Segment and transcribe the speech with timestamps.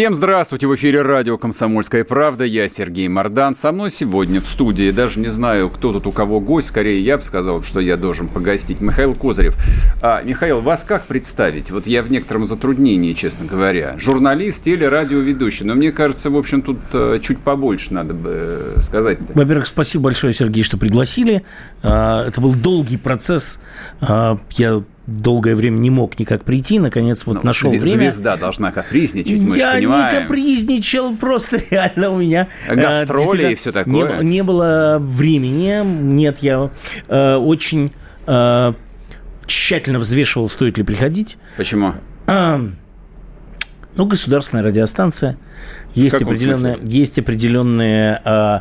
[0.00, 0.66] Всем здравствуйте!
[0.66, 2.46] В эфире радио «Комсомольская правда».
[2.46, 3.54] Я Сергей Мордан.
[3.54, 7.18] Со мной сегодня в студии, даже не знаю, кто тут у кого гость, скорее я
[7.18, 9.58] бы сказал, что я должен погостить, Михаил Козырев.
[10.00, 11.70] А, Михаил, вас как представить?
[11.70, 13.94] Вот я в некотором затруднении, честно говоря.
[13.98, 15.66] Журналист или радиоведущий?
[15.66, 19.18] Но мне кажется, в общем, тут э, чуть побольше надо бы э, сказать.
[19.34, 21.44] Во-первых, спасибо большое, Сергей, что пригласили.
[21.82, 23.60] А, это был долгий процесс.
[24.00, 24.80] А, я
[25.10, 28.10] долгое время не мог никак прийти, наконец вот ну, нашел звезда время.
[28.10, 32.48] Звезда должна капризничать, мы Я не капризничал, просто реально у меня...
[32.66, 34.20] Э, Гастроли и все такое.
[34.20, 36.70] Не, не было времени, нет, я
[37.08, 37.92] э, очень
[38.26, 38.72] э,
[39.46, 41.38] тщательно взвешивал, стоит ли приходить.
[41.56, 41.92] Почему?
[42.26, 42.60] А,
[43.96, 45.36] ну, государственная радиостанция.
[45.94, 48.60] Есть определенные, есть определенные Э,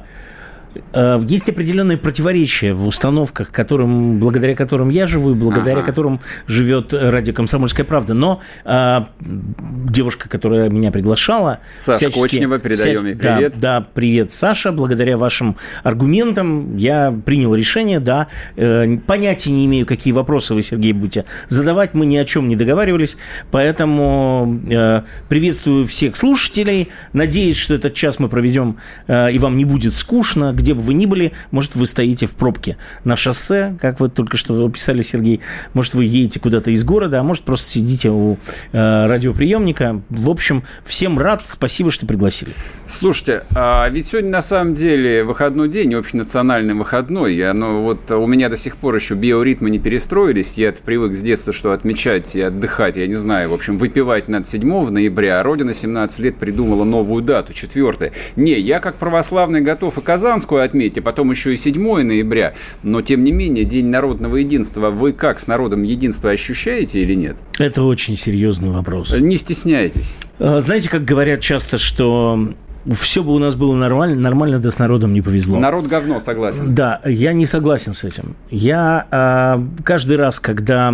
[0.93, 5.85] есть определенные противоречия в установках, которым, благодаря которым я живу и благодаря ага.
[5.85, 8.13] которым живет радио «Комсомольская правда».
[8.13, 11.59] Но э, девушка, которая меня приглашала...
[11.77, 13.53] Саша Кочнева, передаем ей привет.
[13.57, 14.71] Да, да, привет, Саша.
[14.71, 18.27] Благодаря вашим аргументам я принял решение, да.
[18.55, 21.93] Э, понятия не имею, какие вопросы вы, Сергей, будете задавать.
[21.93, 23.17] Мы ни о чем не договаривались,
[23.51, 26.89] поэтому э, приветствую всех слушателей.
[27.13, 30.93] Надеюсь, что этот час мы проведем, э, и вам не будет скучно где бы вы
[30.93, 35.41] ни были, может, вы стоите в пробке на шоссе, как вы только что описали, Сергей,
[35.73, 38.37] может, вы едете куда-то из города, а может, просто сидите у
[38.71, 40.01] э, радиоприемника.
[40.09, 42.53] В общем, всем рад, спасибо, что пригласили.
[42.87, 48.25] Слушайте, а ведь сегодня на самом деле выходной день, общенациональный выходной, и оно вот у
[48.25, 52.41] меня до сих пор еще биоритмы не перестроились, я привык с детства, что отмечать и
[52.41, 56.83] отдыхать, я не знаю, в общем, выпивать над 7 ноября, а Родина 17 лет придумала
[56.83, 61.57] новую дату, 4 Не, я как православный готов и Казанскую Рождественскую отметьте, потом еще и
[61.57, 62.53] 7 ноября.
[62.83, 67.37] Но, тем не менее, День народного единства вы как с народом единства ощущаете или нет?
[67.59, 69.15] Это очень серьезный вопрос.
[69.19, 70.15] Не стесняйтесь.
[70.39, 72.53] А, знаете, как говорят часто, что
[72.91, 75.59] все бы у нас было нормально, нормально, да с народом не повезло.
[75.59, 76.73] Народ говно, согласен.
[76.73, 78.35] Да, я не согласен с этим.
[78.49, 80.93] Я э, каждый раз, когда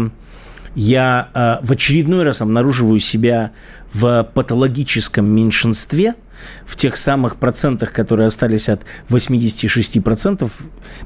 [0.75, 3.51] я э, в очередной раз обнаруживаю себя
[3.93, 6.15] в патологическом меньшинстве–
[6.65, 10.51] в тех самых процентах, которые остались от 86%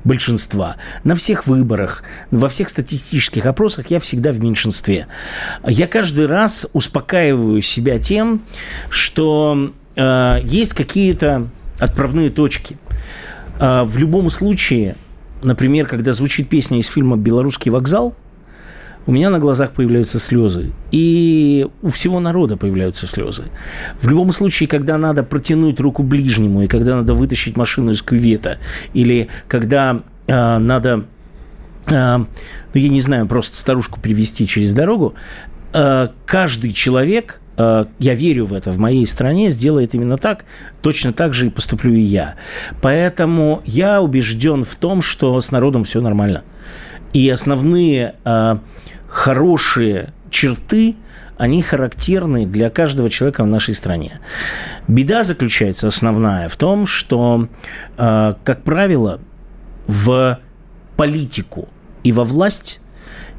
[0.03, 0.77] большинства.
[1.03, 5.07] На всех выборах, во всех статистических опросах я всегда в меньшинстве.
[5.65, 8.41] Я каждый раз успокаиваю себя тем,
[8.89, 11.47] что э, есть какие-то
[11.79, 12.77] отправные точки.
[13.59, 14.95] Э, в любом случае,
[15.43, 18.15] например, когда звучит песня из фильма «Белорусский вокзал»,
[19.09, 20.69] у меня на глазах появляются слезы.
[20.91, 23.45] И у всего народа появляются слезы.
[23.99, 28.59] В любом случае, когда надо протянуть руку ближнему, и когда надо вытащить машину из кювета,
[28.93, 31.05] или когда э, надо,
[31.87, 32.27] э, ну,
[32.75, 35.15] я не знаю, просто старушку привести через дорогу,
[35.73, 40.45] э, каждый человек я верю в это, в моей стране сделает именно так,
[40.81, 42.35] точно так же и поступлю и я.
[42.81, 46.43] Поэтому я убежден в том, что с народом все нормально.
[47.11, 48.15] И основные
[49.09, 50.95] хорошие черты,
[51.37, 54.19] они характерны для каждого человека в нашей стране.
[54.87, 57.47] Беда заключается основная в том, что,
[57.97, 59.19] э, как правило,
[59.87, 60.39] в
[60.95, 61.69] политику
[62.03, 62.81] и во власть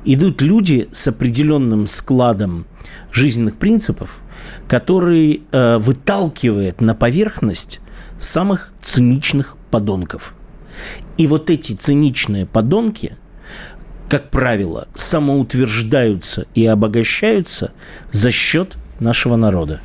[0.04, 2.66] идут люди с определенным складом
[3.12, 4.20] жизненных принципов,
[4.66, 7.80] который э, выталкивает на поверхность
[8.18, 10.34] самых циничных подонков.
[11.18, 13.12] И вот эти циничные подонки–
[14.10, 17.70] как правило, самоутверждаются и обогащаются
[18.10, 19.80] за счет нашего народа.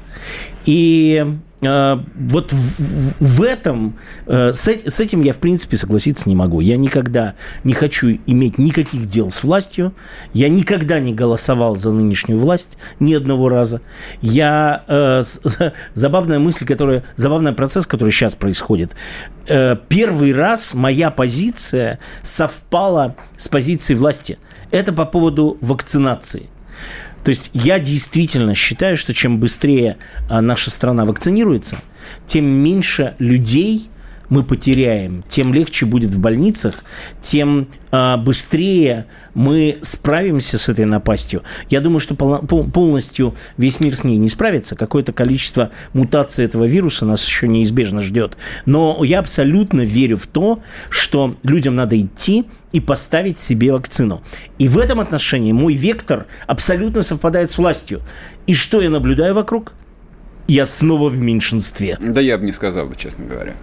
[0.65, 1.23] И
[1.65, 3.95] вот в, в этом,
[4.25, 6.59] э, с, с этим я, в принципе, согласиться не могу.
[6.59, 9.93] Я никогда не хочу иметь никаких дел с властью.
[10.33, 13.81] Я никогда не голосовал за нынешнюю власть ни одного раза.
[14.21, 15.23] Я э,
[15.93, 18.95] забавная мысль, которая, забавный процесс, который сейчас происходит.
[19.47, 24.37] Э, первый раз моя позиция совпала с позицией власти.
[24.71, 26.49] Это по поводу вакцинации.
[27.25, 29.97] То есть я действительно считаю, что чем быстрее
[30.29, 31.81] а, наша страна вакцинируется,
[32.27, 33.89] тем меньше людей
[34.29, 36.83] мы потеряем, тем легче будет в больницах,
[37.21, 41.43] тем э, быстрее мы справимся с этой напастью.
[41.69, 44.75] Я думаю, что пол, полностью весь мир с ней не справится.
[44.75, 48.37] Какое-то количество мутаций этого вируса нас еще неизбежно ждет.
[48.65, 54.21] Но я абсолютно верю в то, что людям надо идти и поставить себе вакцину.
[54.57, 58.01] И в этом отношении мой вектор абсолютно совпадает с властью.
[58.47, 59.73] И что я наблюдаю вокруг?
[60.47, 61.97] Я снова в меньшинстве.
[61.99, 63.55] Да я бы не сказал, честно говоря.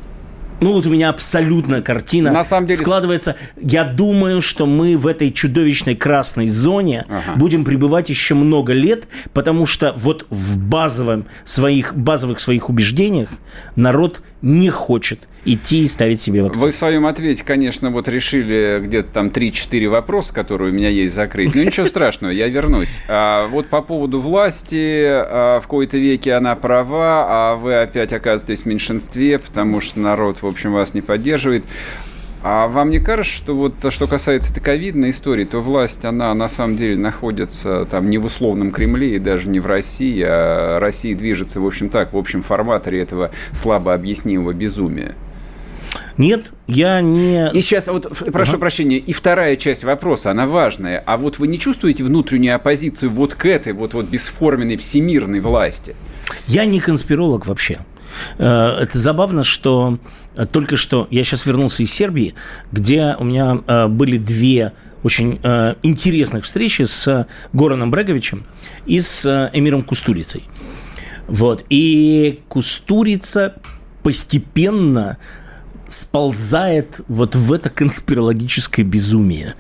[0.63, 2.79] Ну вот у меня абсолютно картина На самом деле...
[2.79, 3.37] складывается.
[3.61, 7.37] Я думаю, что мы в этой чудовищной красной зоне ага.
[7.37, 13.29] будем пребывать еще много лет, потому что вот в базовом своих, базовых своих убеждениях
[13.75, 16.67] народ не хочет идти и ставить себе вакцину.
[16.67, 21.15] Вы в своем ответе, конечно, вот решили где-то там 3-4 вопроса, которые у меня есть
[21.15, 21.55] закрыть.
[21.55, 23.01] Но ничего страшного, я вернусь.
[23.09, 28.63] А вот по поводу власти, а, в кои-то веке она права, а вы опять оказываетесь
[28.63, 31.65] в меньшинстве, потому что народ, в общем, вас не поддерживает.
[32.45, 36.49] А вам не кажется, что вот то, что касается ковидной истории, то власть, она на
[36.49, 41.17] самом деле находится там не в условном Кремле и даже не в России, а Россия
[41.17, 45.15] движется, в общем так, в общем форматоре этого слабо объяснимого безумия?
[46.19, 47.51] Нет, я не...
[47.53, 48.61] И сейчас, вот, прошу ага.
[48.61, 51.03] прощения, и вторая часть вопроса, она важная.
[51.07, 55.97] А вот вы не чувствуете внутреннюю оппозицию вот к этой вот, вот бесформенной всемирной власти?
[56.47, 57.81] Я не конспиролог вообще.
[58.39, 59.99] Э, это забавно, что
[60.37, 62.35] э, только что я сейчас вернулся из Сербии,
[62.71, 64.73] где у меня э, были две
[65.03, 65.41] очень
[65.83, 68.45] интересных встречи с Гораном Бреговичем
[68.87, 70.45] и с Эмиром Кустурицей.
[71.27, 71.65] Вот.
[71.71, 73.57] И Кустурица
[74.05, 75.19] постепенно
[75.93, 79.55] сползает вот в это конспирологическое безумие.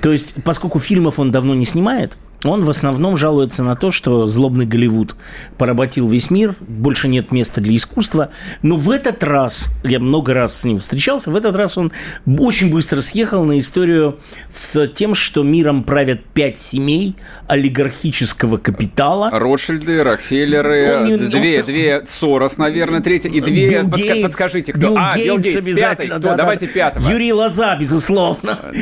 [0.00, 4.26] То есть, поскольку фильмов он давно не снимает, он в основном жалуется на то, что
[4.26, 5.14] злобный Голливуд
[5.58, 8.30] поработил весь мир, больше нет места для искусства.
[8.62, 11.92] Но в этот раз, я много раз с ним встречался, в этот раз он
[12.26, 14.18] очень быстро съехал на историю
[14.52, 17.16] с тем, что миром правят пять семей
[17.46, 19.30] олигархического капитала.
[19.32, 24.72] Ротшильды, Рокфеллеры, ну, не, две, ну, две Сорос, наверное, третья, и две, подска- Гейтс, подскажите,
[24.72, 24.80] кто?
[24.80, 26.18] Билл а, Гейтс Билл Гейтс, пятый, кто?
[26.18, 26.72] Да, Давайте да.
[26.72, 27.10] пятого.
[27.10, 28.72] Юрий Лоза, безусловно.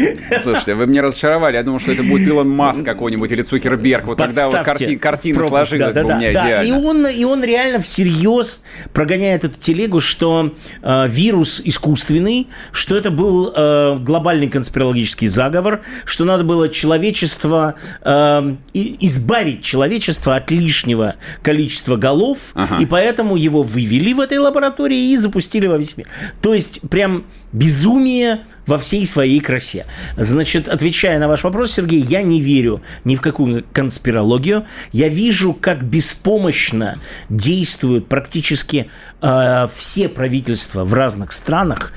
[0.43, 4.06] Слушайте, вы меня разочаровали, я думал, что это будет Илон Маск какой-нибудь или Цукерберг.
[4.06, 6.68] Вот тогда вот карти, картина пропуск, сложилась да, бы да, у меня да, идеально.
[6.68, 8.62] И он, и он реально всерьез
[8.92, 16.24] прогоняет эту телегу, что э, вирус искусственный, что это был э, глобальный конспирологический заговор, что
[16.24, 22.78] надо было человечество, э, избавить человечество от лишнего количества голов, ага.
[22.80, 26.08] и поэтому его вывели в этой лаборатории и запустили во весь мир.
[26.42, 29.86] То есть прям безумие во всей своей красе.
[30.16, 34.66] Значит, отвечая на ваш вопрос, Сергей, я не верю ни в какую конспирологию.
[34.92, 36.98] Я вижу, как беспомощно
[37.30, 38.90] действуют практически
[39.22, 41.92] э, все правительства в разных странах.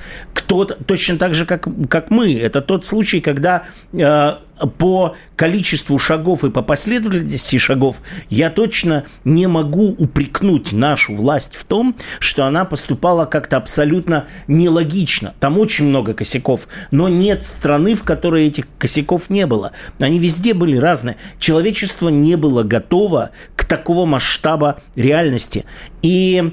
[0.52, 2.34] Кто-то, точно так же, как, как мы.
[2.34, 3.62] Это тот случай, когда
[3.94, 4.32] э,
[4.78, 11.64] по количеству шагов и по последовательности шагов я точно не могу упрекнуть нашу власть в
[11.64, 15.32] том, что она поступала как-то абсолютно нелогично.
[15.40, 19.72] Там очень много косяков, но нет страны, в которой этих косяков не было.
[20.00, 21.16] Они везде были разные.
[21.38, 25.64] Человечество не было готово к такого масштаба реальности.
[26.02, 26.52] И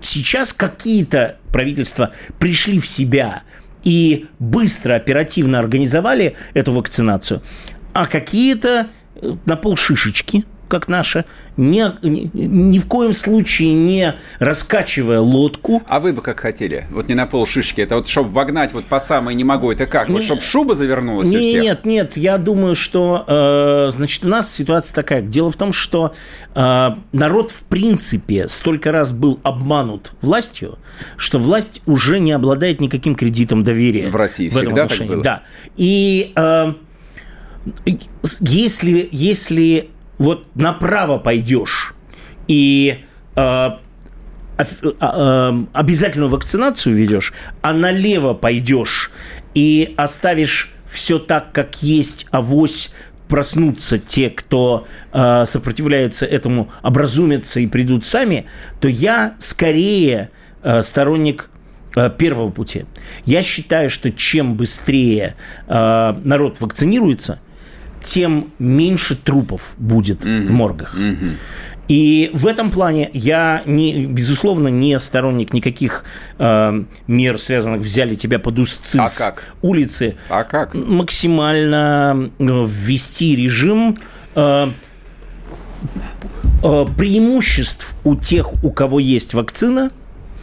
[0.00, 3.42] сейчас какие-то правительства пришли в себя–
[3.84, 7.42] и быстро, оперативно организовали эту вакцинацию,
[7.92, 11.24] а какие-то э, на полшишечки, как наша,
[11.56, 15.82] ни, ни, в коем случае не раскачивая лодку.
[15.88, 16.86] А вы бы как хотели?
[16.90, 19.86] Вот не на пол шишки, это вот чтобы вогнать вот по самой не могу, это
[19.86, 20.08] как?
[20.08, 21.62] Вот чтобы шуба завернулась не, у всех?
[21.62, 25.22] Нет, нет, я думаю, что, э, значит, у нас ситуация такая.
[25.22, 26.12] Дело в том, что
[26.54, 30.78] э, народ в принципе столько раз был обманут властью,
[31.16, 34.08] что власть уже не обладает никаким кредитом доверия.
[34.08, 35.22] В России в всегда так было?
[35.22, 35.42] Да.
[35.76, 36.72] И э,
[38.40, 41.94] если, если вот направо пойдешь
[42.46, 42.98] и
[43.36, 43.78] э, а,
[44.58, 47.32] э, обязательную вакцинацию ведешь,
[47.62, 49.10] а налево пойдешь
[49.54, 52.92] и оставишь все так, как есть, авось
[53.28, 58.46] проснутся те, кто э, сопротивляется этому, образумятся и придут сами,
[58.80, 60.30] то я скорее
[60.62, 61.50] э, сторонник
[61.94, 62.86] э, первого пути.
[63.26, 67.38] Я считаю, что чем быстрее э, народ вакцинируется,
[68.02, 70.46] тем меньше трупов будет mm-hmm.
[70.46, 70.96] в моргах.
[70.96, 71.34] Mm-hmm.
[71.88, 76.04] И в этом плане я, не, безусловно, не сторонник никаких
[76.38, 79.54] э, мер, связанных взяли тебя под узцы а с как?
[79.62, 80.16] улицы.
[80.28, 80.74] А как?
[80.74, 83.96] Максимально э, ввести режим
[84.34, 84.70] э,
[86.62, 89.90] э, преимуществ у тех, у кого есть вакцина,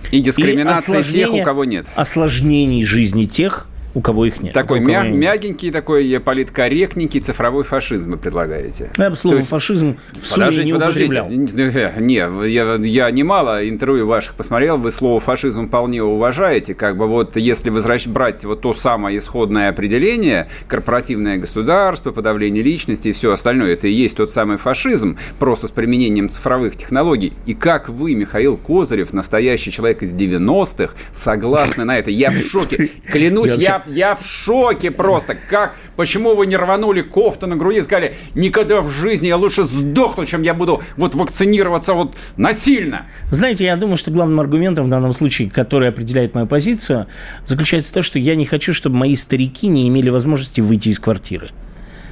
[0.10, 1.86] И дискриминация и тех, у кого нет.
[1.96, 4.54] Осложнений жизни тех, у кого их нет.
[4.54, 5.16] Такой мя- нет.
[5.16, 8.92] мягенький, такой политкорректненький цифровой фашизм вы предлагаете.
[8.98, 9.48] Я бы слово есть...
[9.48, 11.94] фашизм в подождите, не подождите.
[12.00, 16.74] Не, я, я немало интервью ваших посмотрел, вы слово фашизм вполне уважаете.
[16.74, 23.10] Как бы вот если возвращать, брать вот то самое исходное определение, корпоративное государство, подавление личности
[23.10, 27.32] и все остальное, это и есть тот самый фашизм, просто с применением цифровых технологий.
[27.46, 32.12] И как вы, Михаил Козырев, настоящий человек из 90-х, согласны на это?
[32.12, 32.92] Я в шоке.
[33.10, 35.36] Клянусь, я я в шоке просто.
[35.36, 39.64] Как, почему вы не рванули кофту на груди и сказали, никогда в жизни я лучше
[39.64, 43.06] сдохну, чем я буду вот вакцинироваться вот насильно?
[43.32, 47.08] Знаете, я думаю, что главным аргументом в данном случае, который определяет мою позицию,
[47.44, 51.00] заключается в том, что я не хочу, чтобы мои старики не имели возможности выйти из
[51.00, 51.52] квартиры.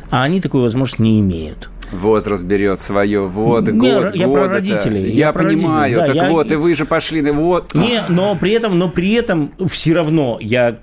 [0.10, 3.25] А они такую возможность не имеют возраст берет свое.
[3.27, 5.10] Вот, не, год, я про родителей.
[5.10, 5.96] Я, я понимаю.
[5.96, 6.30] Да, так я...
[6.30, 7.22] вот, и вы же пошли.
[7.32, 7.74] Вот.
[7.74, 10.80] Не, но при этом, но при этом все равно я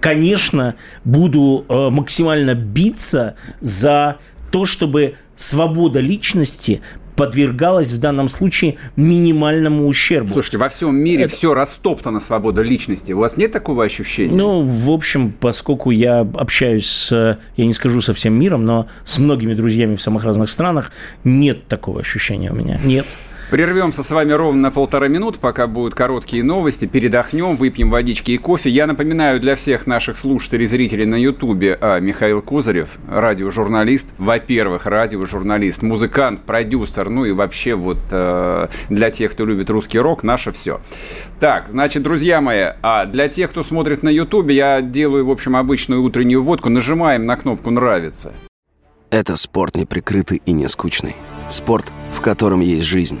[0.00, 0.74] конечно,
[1.04, 4.16] буду э, максимально биться за
[4.50, 6.80] то, чтобы свобода личности
[7.18, 10.28] подвергалась в данном случае минимальному ущербу.
[10.28, 11.34] Слушайте, во всем мире Это...
[11.34, 13.12] все растоптано свобода личности.
[13.12, 14.32] У вас нет такого ощущения?
[14.32, 19.18] Ну, в общем, поскольку я общаюсь с, я не скажу со всем миром, но с
[19.18, 20.92] многими друзьями в самых разных странах,
[21.24, 22.80] нет такого ощущения у меня.
[22.84, 23.06] Нет.
[23.50, 28.36] Прервемся с вами ровно на полтора минут, пока будут короткие новости, передохнем, выпьем водички и
[28.36, 28.68] кофе.
[28.68, 34.84] Я напоминаю для всех наших слушателей и зрителей на Ютубе, а, Михаил Кузарев, радиожурналист, во-первых,
[34.84, 40.52] радиожурналист, музыкант, продюсер, ну и вообще вот э, для тех, кто любит русский рок, наше
[40.52, 40.82] все.
[41.40, 45.56] Так, значит, друзья мои, а для тех, кто смотрит на Ютубе, я делаю, в общем,
[45.56, 48.34] обычную утреннюю водку, нажимаем на кнопку «Нравится».
[49.10, 51.16] Это спорт неприкрытый и не скучный.
[51.48, 53.20] Спорт, в котором есть жизнь.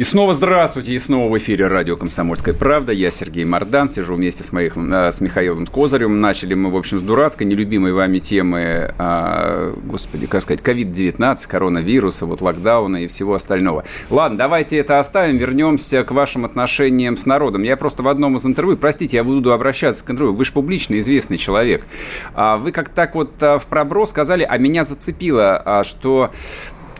[0.00, 2.90] И снова здравствуйте, и снова в эфире радио «Комсомольская правда».
[2.90, 6.22] Я Сергей Мордан, сижу вместе с, моих, э, с Михаилом Козырем.
[6.22, 12.24] Начали мы, в общем, с дурацкой, нелюбимой вами темы, а, господи, как сказать, COVID-19, коронавируса,
[12.24, 13.84] вот локдауна и всего остального.
[14.08, 17.62] Ладно, давайте это оставим, вернемся к вашим отношениям с народом.
[17.62, 20.98] Я просто в одном из интервью, простите, я буду обращаться к интервью, вы же публично
[20.98, 21.84] известный человек.
[22.32, 26.30] А вы как так вот а, в проброс сказали, а меня зацепило, а, что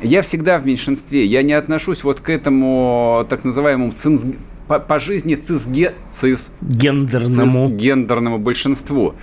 [0.02, 1.24] я всегда в меньшинстве.
[1.24, 4.24] Я не отношусь вот к этому так называемому цинз...
[4.68, 5.94] по, по жизни цизге...
[6.10, 6.52] цис...
[6.60, 7.68] гендерному.
[7.68, 9.14] гендерному большинству.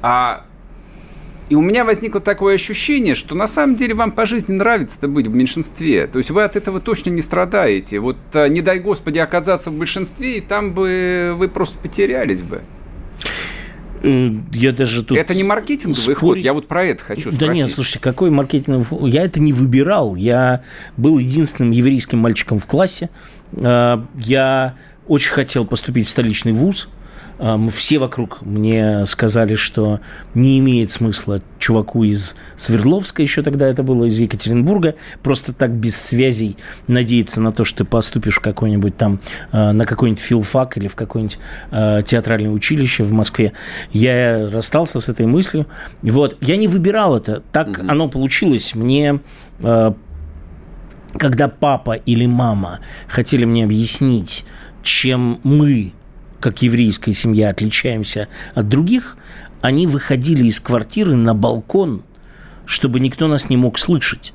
[0.00, 0.44] А
[1.48, 5.26] и у меня возникло такое ощущение, что на самом деле вам по жизни нравится быть
[5.26, 6.06] в меньшинстве.
[6.06, 7.98] То есть вы от этого точно не страдаете.
[7.98, 12.62] Вот а, не дай господи оказаться в большинстве, и там бы вы просто потерялись бы.
[14.02, 15.16] Э, я даже тут...
[15.16, 16.18] Это не маркетинговый спорить...
[16.18, 17.40] ход, я вот про это хочу спросить.
[17.40, 20.16] Да нет, слушайте, какой маркетинговый Я это не выбирал.
[20.16, 20.62] Я
[20.96, 23.10] был единственным еврейским мальчиком в классе.
[23.52, 24.74] Э, я
[25.06, 26.88] очень хотел поступить в столичный вуз–
[27.70, 30.00] все вокруг мне сказали, что
[30.34, 35.96] не имеет смысла чуваку из Свердловска, еще тогда это было, из Екатеринбурга, просто так без
[35.96, 36.56] связей
[36.88, 39.20] надеяться на то, что ты поступишь в какой-нибудь там,
[39.52, 41.38] а, на какой-нибудь филфак или в какое-нибудь
[41.70, 43.52] а, театральное училище в Москве.
[43.92, 45.66] Я расстался с этой мыслью.
[46.02, 46.36] Вот.
[46.40, 47.42] Я не выбирал это.
[47.52, 47.82] Так угу.
[47.88, 48.74] оно получилось.
[48.74, 49.20] Мне
[49.60, 49.94] а,
[51.18, 54.44] когда папа или мама хотели мне объяснить,
[54.82, 55.92] чем мы
[56.42, 59.16] как еврейская семья отличаемся от других,
[59.62, 62.02] они выходили из квартиры на балкон,
[62.66, 64.34] чтобы никто нас не мог слышать.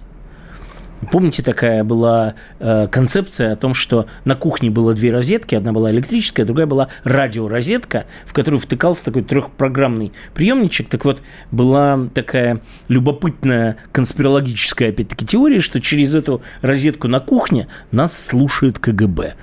[1.11, 5.91] Помните, такая была э, концепция о том, что на кухне было две розетки, одна была
[5.91, 10.89] электрическая, другая была радиорозетка, в которую втыкался такой трехпрограммный приемничек.
[10.89, 18.19] Так вот, была такая любопытная конспирологическая, опять-таки, теория, что через эту розетку на кухне нас
[18.25, 19.35] слушает КГБ.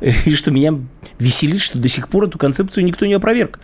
[0.00, 0.74] И что меня
[1.18, 3.60] веселит, что до сих пор эту концепцию никто не опроверг.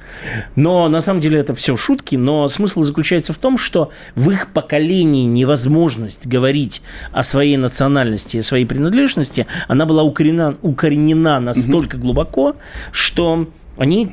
[0.55, 4.49] Но на самом деле это все шутки, но смысл заключается в том, что в их
[4.53, 6.83] поколении невозможность говорить
[7.17, 12.03] о своей национальности, о своей принадлежности, она была укоренена, укоренена настолько угу.
[12.03, 12.57] глубоко,
[12.93, 14.13] что они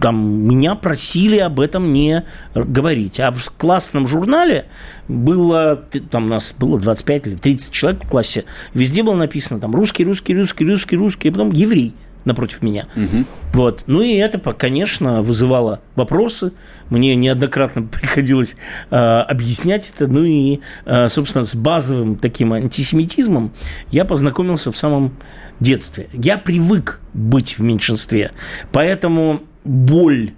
[0.00, 3.18] там, меня просили об этом не говорить.
[3.18, 4.66] А в классном журнале
[5.08, 9.74] было, там у нас было 25 или 30 человек в классе, везде было написано там
[9.74, 11.92] русский, русский, русский, русский, русский, и потом еврей
[12.28, 12.86] напротив меня.
[12.94, 13.24] Угу.
[13.54, 13.82] Вот.
[13.86, 16.52] Ну и это, конечно, вызывало вопросы.
[16.90, 18.56] Мне неоднократно приходилось
[18.90, 20.06] э, объяснять это.
[20.06, 23.52] Ну и, э, собственно, с базовым таким антисемитизмом
[23.90, 25.16] я познакомился в самом
[25.60, 26.08] детстве.
[26.12, 28.30] Я привык быть в меньшинстве.
[28.70, 30.30] Поэтому боль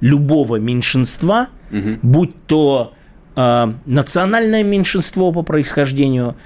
[0.00, 1.98] любого меньшинства, угу.
[2.02, 2.94] будь то
[3.34, 6.36] э, национальное меньшинство по происхождению,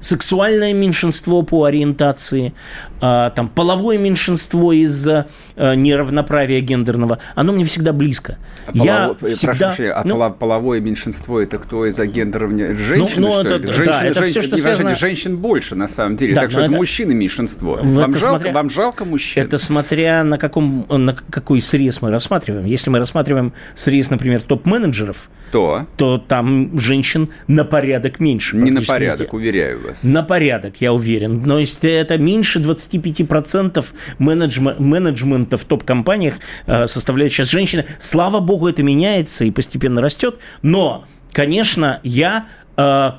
[0.00, 2.52] сексуальное меньшинство по ориентации,
[3.00, 8.38] э, там, половое меньшинство из-за э, неравноправия гендерного, оно мне всегда близко.
[8.66, 9.26] А я полово...
[9.28, 9.52] всегда...
[9.52, 12.74] Прошу прощения, а ну, половое меньшинство это кто из-за гендерного?
[12.74, 13.72] Женщины, ну, ну, это, это?
[13.72, 14.94] Женщины, да, это женщины, все, что связано...
[14.94, 17.78] Женщин больше, на самом деле, да, так что это мужчины меньшинство.
[17.82, 18.52] Вам жалко, смотря...
[18.52, 19.42] вам жалко мужчин?
[19.42, 22.66] Это смотря на, каком, на какой срез мы рассматриваем.
[22.66, 25.86] Если мы рассматриваем срез, например, топ-менеджеров, то?
[25.96, 28.56] то там женщин на порядок меньше.
[28.56, 29.31] Не на порядок, везде.
[29.32, 30.04] Уверяю вас.
[30.04, 31.42] На порядок, я уверен.
[31.42, 33.84] Но если это меньше 25%
[34.18, 34.70] менеджм...
[34.78, 36.34] менеджмента в топ-компаниях
[36.66, 37.84] э, составляют сейчас женщины.
[37.98, 40.38] Слава богу, это меняется и постепенно растет.
[40.62, 42.46] Но, конечно, я
[42.76, 43.10] э,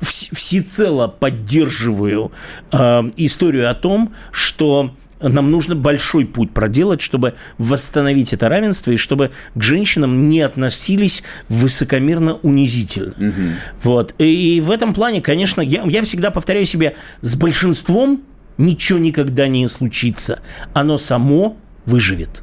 [0.00, 2.32] всецело поддерживаю
[2.72, 8.96] э, историю о том, что нам нужно большой путь проделать, чтобы восстановить это равенство и
[8.96, 13.12] чтобы к женщинам не относились высокомерно унизительно.
[13.12, 13.42] Угу.
[13.82, 14.14] Вот.
[14.18, 18.22] И в этом плане, конечно, я, я всегда повторяю себе, с большинством
[18.56, 20.40] ничего никогда не случится.
[20.72, 22.42] Оно само выживет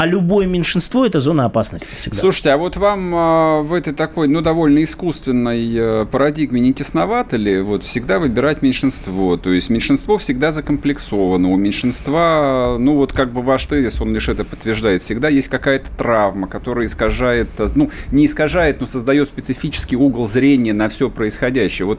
[0.00, 2.16] а любое меньшинство– это зона опасности всегда.
[2.16, 7.36] Слушайте, а вот вам э, в этой такой, ну, довольно искусственной э, парадигме не тесновато
[7.36, 9.36] ли вот всегда выбирать меньшинство?
[9.36, 14.30] То есть меньшинство всегда закомплексовано, у меньшинства, ну, вот как бы ваш тезис, он лишь
[14.30, 20.26] это подтверждает, всегда есть какая-то травма, которая искажает, ну, не искажает, но создает специфический угол
[20.26, 21.84] зрения на все происходящее.
[21.84, 21.98] Вот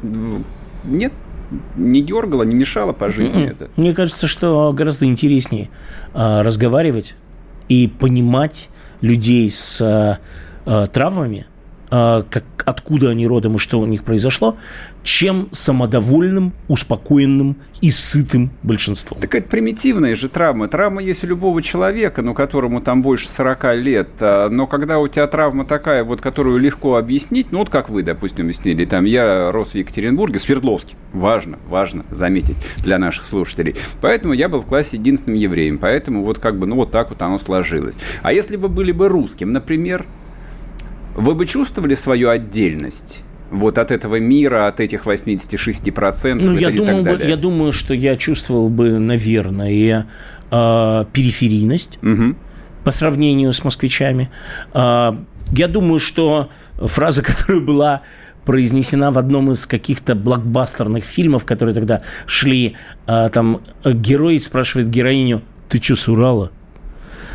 [0.83, 1.13] нет
[1.75, 3.69] не дергало, не мешало по жизни это?
[3.75, 5.69] Мне кажется, что гораздо интереснее
[6.15, 7.15] э, разговаривать
[7.71, 11.45] и понимать людей с э, травмами,
[11.91, 14.57] как, откуда они родом и что у них произошло,
[15.03, 19.19] чем самодовольным, успокоенным и сытым большинством.
[19.19, 20.67] Так это примитивная же травма.
[20.67, 24.09] Травма есть у любого человека, но которому там больше 40 лет.
[24.19, 28.03] А, но когда у тебя травма такая, вот, которую легко объяснить, ну вот как вы,
[28.03, 30.95] допустим, объяснили, там я рос в Екатеринбурге, в Свердловске.
[31.13, 33.75] Важно, важно заметить для наших слушателей.
[33.99, 35.77] Поэтому я был в классе единственным евреем.
[35.77, 37.97] Поэтому вот как бы, ну вот так вот оно сложилось.
[38.21, 40.05] А если вы были бы русским, например,
[41.15, 43.23] вы бы чувствовали свою отдельность?
[43.51, 46.33] вот от этого мира, от этих 86%?
[46.35, 50.07] Ну, я, думаю, бы, я думаю, что я чувствовал бы, наверное,
[50.49, 52.35] э, периферийность угу.
[52.83, 54.29] по сравнению с москвичами.
[54.73, 55.11] Э,
[55.51, 58.01] я думаю, что фраза, которая была
[58.45, 65.41] произнесена в одном из каких-то блокбастерных фильмов, которые тогда шли, э, там герой спрашивает героиню,
[65.69, 66.51] ты что, с Урала?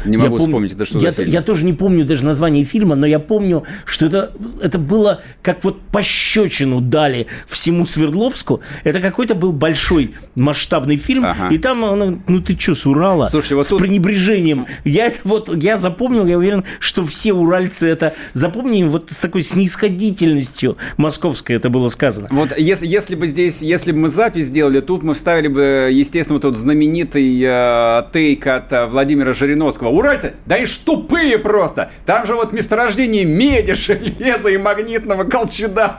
[0.07, 1.31] Не могу я вспомнить, это что я, за фильм?
[1.31, 5.65] Я тоже не помню даже название фильма, но я помню, что это, это было как
[5.65, 8.61] вот пощечину дали всему Свердловску.
[8.85, 11.49] Это какой-то был большой масштабный фильм, ага.
[11.49, 13.27] и там, ну, ну ты что, с Урала?
[13.27, 13.81] Слушай, вот с тут...
[13.81, 14.67] пренебрежением.
[14.85, 19.43] Я это вот, я запомнил, я уверен, что все уральцы это запомнили вот с такой
[19.43, 22.29] снисходительностью московской это было сказано.
[22.31, 26.35] Вот если, если бы здесь, если бы мы запись сделали, тут мы вставили бы, естественно,
[26.35, 31.91] вот тот знаменитый э, тейк от э, Владимира Жириновского уральцы, да и тупые просто.
[32.05, 35.99] Там же вот месторождение меди, железа и магнитного колчедана.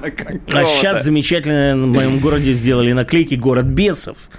[0.51, 4.29] А сейчас замечательно в моем городе сделали наклейки «Город бесов»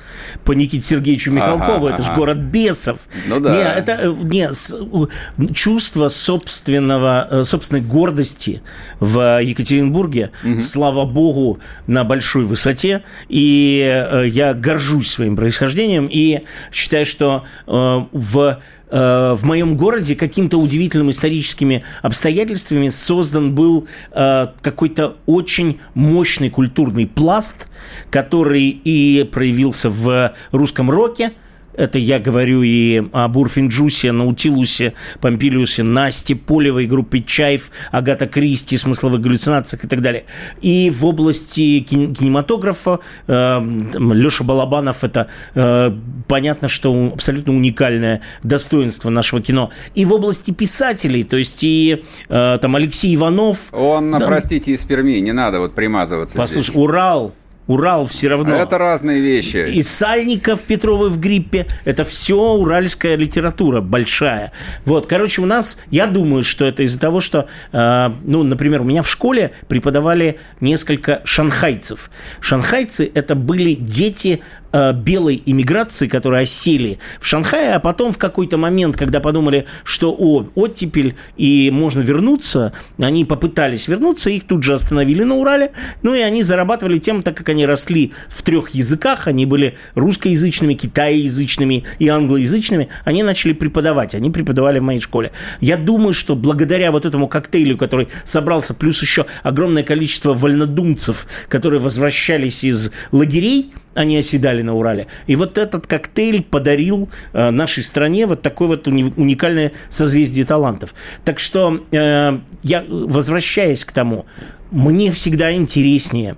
[0.45, 1.87] по Никите Сергеевичу Михалкову.
[1.87, 2.05] Ага, это ага.
[2.05, 3.01] же город бесов.
[3.27, 3.55] Ну да.
[3.55, 8.63] Не, это э, не, чувство собственного, э, собственной гордости
[9.01, 10.61] в Екатеринбурге, угу.
[10.61, 13.03] слава богу, на большой высоте.
[13.29, 16.41] И э, я горжусь своим происхождением и
[16.73, 18.59] считаю, что в
[18.91, 27.07] Э, в моем городе каким-то удивительным историческими обстоятельствами создан был э, какой-то очень мощный культурный
[27.07, 27.69] пласт,
[28.11, 31.33] который и проявился в русском роке–
[31.79, 39.21] это я говорю и об Урфинджусе, Наутилусе, Помпилиусе, Насте, Полевой, группе Чайф, Агата Кристи, смысловых
[39.21, 40.25] галлюцинациях и так далее.
[40.61, 43.61] И в области кинематографа э,
[43.95, 45.91] Леша Балабанов– это э,
[46.27, 49.71] понятно, что абсолютно уникальное достоинство нашего кино.
[49.95, 53.73] И в области писателей, то есть и э, там Алексей Иванов.
[53.73, 56.77] Он, да, простите, из Перми, не надо вот примазываться Послушай, здесь.
[56.77, 57.35] Урал,
[57.69, 58.57] Урал все равно.
[58.57, 59.71] Это разные вещи.
[59.71, 61.67] И Сальников, Петровы в гриппе.
[61.85, 64.53] Это все уральская литература большая.
[64.87, 68.85] Вот, короче, у нас, я думаю, что это из-за того, что, э, ну, например, у
[68.85, 72.11] меня в школе преподавали несколько шанхайцев.
[72.41, 74.41] Шанхайцы– это были дети
[74.73, 80.15] э, белой иммиграции, которые осели в Шанхае, а потом в какой-то момент, когда подумали, что
[80.17, 86.15] о, оттепель и можно вернуться, они попытались вернуться, их тут же остановили на Урале, ну
[86.15, 91.85] и они зарабатывали тем, так как они росли в трех языках, они были русскоязычными, китаеязычными
[91.99, 95.33] и англоязычными, они начали преподавать, они преподавали в моей школе.
[95.61, 101.81] Я думаю, что благодаря вот этому коктейлю, который собрался, плюс еще огромное количество вольнодумцев, которые
[101.81, 105.07] возвращались из лагерей, они оседали на Урале.
[105.27, 110.95] И вот этот коктейль подарил э, нашей стране вот такое вот уни- уникальное созвездие талантов.
[111.25, 114.27] Так что э, я, возвращаясь к тому,
[114.71, 116.37] мне всегда интереснее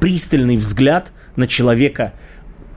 [0.00, 2.12] пристальный взгляд на человека,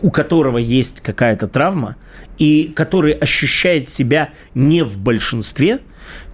[0.02, 1.96] у которого есть какая-то травма,
[2.38, 5.80] и который ощущает себя не в большинстве,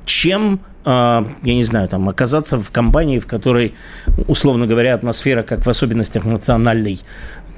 [0.06, 3.74] чем а, я не знаю, там, оказаться в компании, в которой,
[4.28, 7.00] условно говоря, атмосфера, как в особенностях национальной,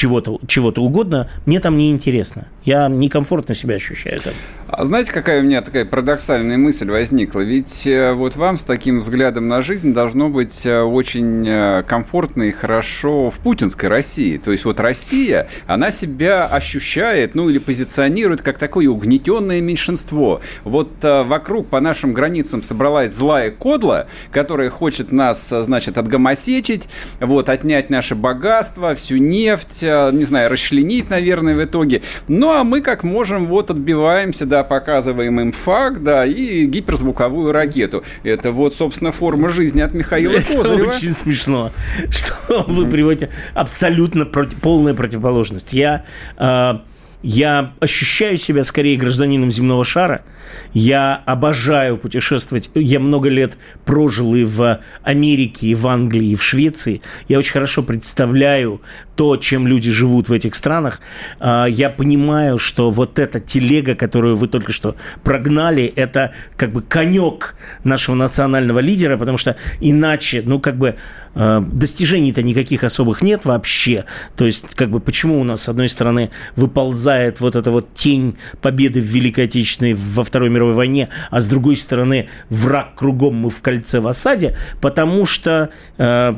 [0.00, 2.48] чего-то чего угодно, мне там не интересно.
[2.64, 4.32] Я некомфортно себя ощущаю там.
[4.66, 7.40] А знаете, какая у меня такая парадоксальная мысль возникла?
[7.40, 12.44] Ведь э, вот вам с таким взглядом на жизнь должно быть э, очень э, комфортно
[12.44, 14.38] и хорошо в путинской России.
[14.38, 20.40] То есть вот Россия, она себя ощущает, ну или позиционирует как такое угнетенное меньшинство.
[20.64, 26.88] Вот вокруг по нашим границам собралась злая кодла, которая хочет нас, значит, отгомосечить,
[27.20, 32.02] вот, отнять наше богатство, всю нефть, не знаю, расчленить, наверное, в итоге.
[32.28, 38.02] Ну, а мы как можем вот отбиваемся, да, показываем им факт, да, и гиперзвуковую ракету.
[38.22, 40.88] Это вот, собственно, форма жизни от Михаила Это Козырева.
[40.88, 41.70] очень смешно,
[42.10, 45.72] что вы приводите абсолютно против, полная противоположность.
[45.72, 46.04] Я...
[46.38, 46.78] Э,
[47.22, 50.22] я ощущаю себя скорее гражданином земного шара.
[50.72, 52.70] Я обожаю путешествовать.
[52.74, 57.02] Я много лет прожил и в Америке, и в Англии, и в Швеции.
[57.28, 58.80] Я очень хорошо представляю
[59.16, 61.00] то, чем люди живут в этих странах.
[61.40, 66.82] А, я понимаю, что вот эта телега, которую вы только что прогнали, это как бы
[66.82, 70.96] конек нашего национального лидера, потому что иначе, ну, как бы
[71.34, 74.04] Э, достижений-то никаких особых нет вообще.
[74.36, 78.36] То есть, как бы, почему у нас, с одной стороны, выползает вот эта вот тень
[78.60, 83.50] победы в Великой Отечественной во Второй мировой войне, а с другой стороны, враг кругом, мы
[83.50, 86.34] в кольце в осаде, потому что э,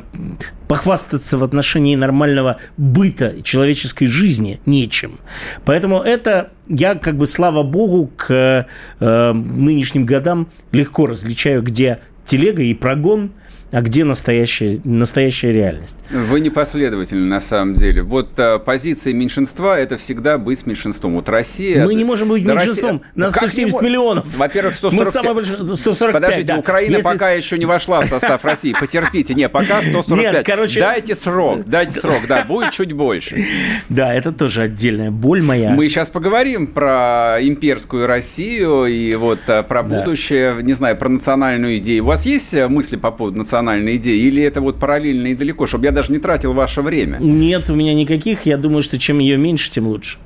[0.67, 5.19] похвастаться в отношении нормального быта человеческой жизни нечем.
[5.65, 8.67] Поэтому это я, как бы, слава богу, к
[8.99, 13.31] э, нынешним годам легко различаю, где телега и прогон–
[13.73, 15.97] а где настоящая, настоящая реальность.
[16.11, 18.03] Вы непоследовательны на самом деле.
[18.03, 21.15] Вот а, позиция меньшинства– это всегда быть с меньшинством.
[21.15, 21.83] Вот Россия…
[21.83, 22.97] Мы не можем быть да меньшинством.
[22.97, 23.11] Россия...
[23.15, 24.37] Нас 170 миллионов.
[24.37, 25.05] Во-первых, 145.
[25.05, 26.13] Мы самое большое, 145.
[26.13, 26.59] Подождите, да.
[26.59, 27.03] Украина Если...
[27.03, 28.75] пока еще не вошла в состав России.
[28.79, 29.33] Потерпите.
[29.33, 30.33] Не, пока 145.
[30.33, 30.79] Нет, короче...
[30.79, 32.21] Дайте срок, дайте срок.
[32.27, 33.43] Да, будет чуть больше.
[33.89, 35.71] Да, это тоже отдельная боль моя.
[35.71, 41.77] Мы сейчас поговорим про имперскую Россию и вот а, про будущее, не знаю, про национальную
[41.77, 42.03] идею.
[42.03, 44.19] У вас есть мысли по поводу национальной национальной идеи?
[44.19, 47.17] Или это вот параллельно и далеко, чтобы я даже не тратил ваше время?
[47.19, 48.45] Нет, у меня никаких.
[48.45, 50.17] Я думаю, что чем ее меньше, тем лучше.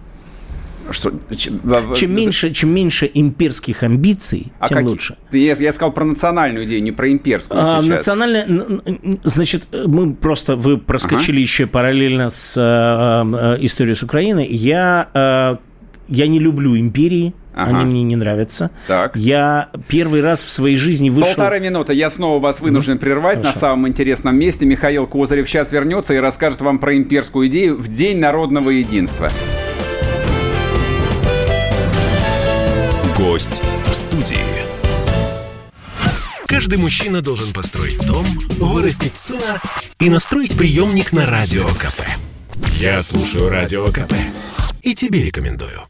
[0.90, 1.60] Что, чем,
[1.96, 4.90] чем, меньше, чем меньше имперских амбиций, а тем какие?
[4.90, 5.18] лучше.
[5.34, 7.60] Я, я сказал про национальную идею, не про имперскую.
[7.62, 8.48] А, национальная,
[9.24, 11.42] значит, мы просто вы проскочили ага.
[11.42, 14.48] еще параллельно с э, э, историей с Украиной.
[14.48, 15.58] Я э,
[16.08, 17.34] я не люблю империи.
[17.58, 17.80] Ага.
[17.80, 18.70] Они мне не нравятся.
[18.88, 19.16] Так.
[19.16, 21.34] Я первый раз в своей жизни вышел...
[21.34, 21.96] Полторы минуты.
[21.96, 23.54] Я снова вас вынужден прервать Хорошо.
[23.54, 24.66] на самом интересном месте.
[24.66, 29.32] Михаил Козырев сейчас вернется и расскажет вам про имперскую идею в День народного единства.
[33.18, 34.38] Гость в студии.
[36.46, 38.26] Каждый мужчина должен построить дом,
[38.60, 39.60] вырастить сына
[40.00, 42.02] и настроить приемник на Радио КП.
[42.80, 44.14] Я слушаю Радио КП
[44.84, 45.82] и тебе рекомендую.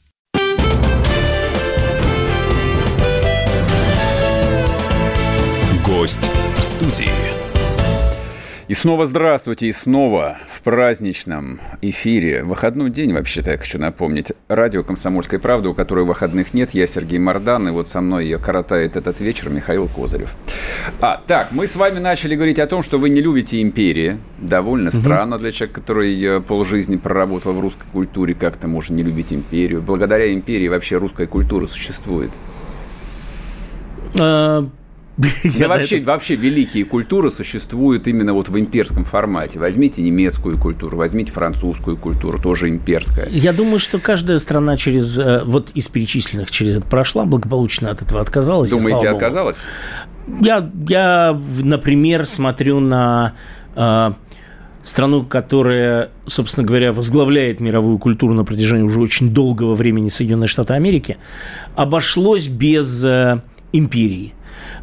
[5.87, 6.19] Гость
[6.57, 7.07] в студии.
[8.67, 12.43] И снова здравствуйте, и снова в праздничном эфире.
[12.43, 14.33] Выходной день, вообще-то, я хочу напомнить.
[14.49, 16.71] Радио «Комсомольская правда», у которой выходных нет.
[16.71, 20.35] Я Сергей Мордан, и вот со мной ее коротает этот вечер Михаил Козырев.
[20.99, 24.17] А, так, мы с вами начали говорить о том, что вы не любите империи.
[24.39, 24.97] Довольно угу.
[24.97, 28.33] странно для человека, который э, полжизни проработал в русской культуре.
[28.33, 29.81] Как-то можно не любить империю.
[29.81, 32.31] Благодаря империи вообще русская культура существует.
[34.19, 34.67] А
[35.17, 36.07] да вообще, это...
[36.07, 39.57] вообще великие культуры существуют именно вот в имперском формате.
[39.57, 43.27] Возьмите немецкую культуру, возьмите французскую культуру, тоже имперская.
[43.29, 48.03] Я думаю, что каждая страна через, э, вот из перечисленных через это прошла, благополучно от
[48.03, 48.69] этого отказалась.
[48.69, 49.57] Думаете, отказалась?
[50.41, 53.33] Я, я, например, смотрю на
[53.75, 54.11] э,
[54.83, 60.73] страну, которая, собственно говоря, возглавляет мировую культуру на протяжении уже очень долгого времени Соединенные Штаты
[60.73, 61.17] Америки,
[61.75, 64.33] обошлось без э, империи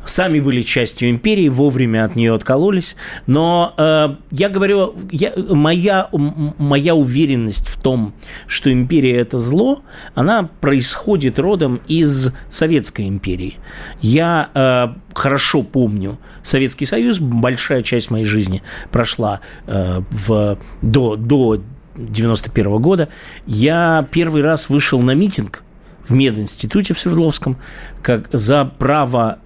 [0.05, 2.97] сами были частью империи, вовремя от нее откололись.
[3.27, 8.15] Но э, я говорю, я, моя, моя уверенность в том,
[8.47, 9.83] что империя это зло,
[10.15, 13.57] она происходит родом из Советской империи.
[14.01, 21.63] Я э, хорошо помню Советский Союз, большая часть моей жизни прошла э, в, до, до
[21.97, 23.09] 91 -го года.
[23.47, 25.63] Я первый раз вышел на митинг
[26.07, 27.57] в мединституте в Свердловском
[28.03, 29.39] как за право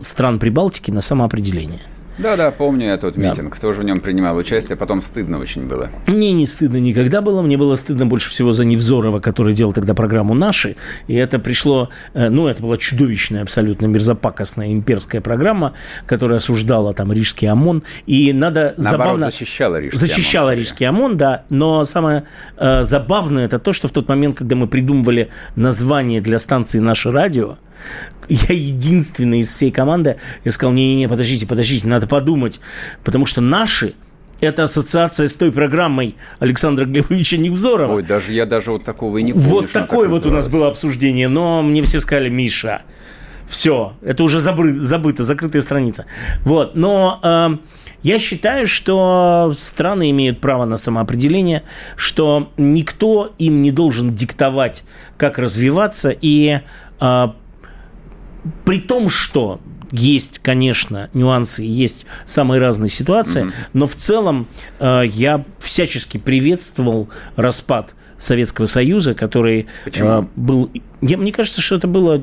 [0.00, 1.80] стран Прибалтики на самоопределение.
[2.18, 3.60] Да-да, помню я тот митинг, да.
[3.60, 5.88] тоже в нем принимал участие, потом стыдно очень было.
[6.08, 9.94] Мне не стыдно никогда было, мне было стыдно больше всего за Невзорова, который делал тогда
[9.94, 10.74] программу «Наши»,
[11.06, 15.74] и это пришло, э, ну, это была чудовищная, абсолютно мерзопакостная имперская программа,
[16.06, 19.26] которая осуждала там Рижский ОМОН, и надо Наоборот, забавно...
[19.26, 22.24] защищала Рижский Защищала ОМОН, Рижский ОМОН, да, но самое
[22.56, 27.12] э, забавное это то, что в тот момент, когда мы придумывали название для станции «Наше
[27.12, 27.58] радио»,
[28.28, 32.60] я единственный из всей команды, я сказал, не-не-не, подождите, подождите, надо подумать,
[33.04, 33.94] потому что наши
[34.40, 37.94] это ассоциация с той программой Александра Глебовича Невзорова.
[37.94, 39.48] Ой, даже я даже вот такого и не помню.
[39.48, 42.82] Вот такое вот у нас было обсуждение, но мне все сказали, Миша,
[43.48, 46.04] все, это уже забыто, забыто закрытая страница.
[46.44, 47.56] Вот, но э,
[48.02, 51.62] я считаю, что страны имеют право на самоопределение,
[51.96, 54.84] что никто им не должен диктовать,
[55.16, 56.60] как развиваться, и
[57.00, 57.28] э,
[58.64, 63.52] при том, что есть, конечно, нюансы, есть самые разные ситуации, mm-hmm.
[63.72, 64.46] но в целом
[64.78, 70.70] э, я всячески приветствовал распад Советского Союза, который э, был...
[71.00, 72.22] Я, мне кажется, что это было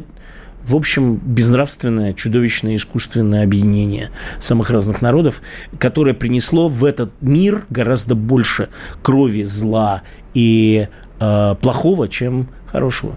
[0.65, 4.09] в общем, безнравственное, чудовищное искусственное объединение
[4.39, 5.43] самых разных народов,
[5.77, 8.69] которое принесло в этот мир гораздо больше
[9.03, 10.01] крови, зла
[10.33, 10.87] и
[11.19, 13.15] э, плохого, чем хорошего.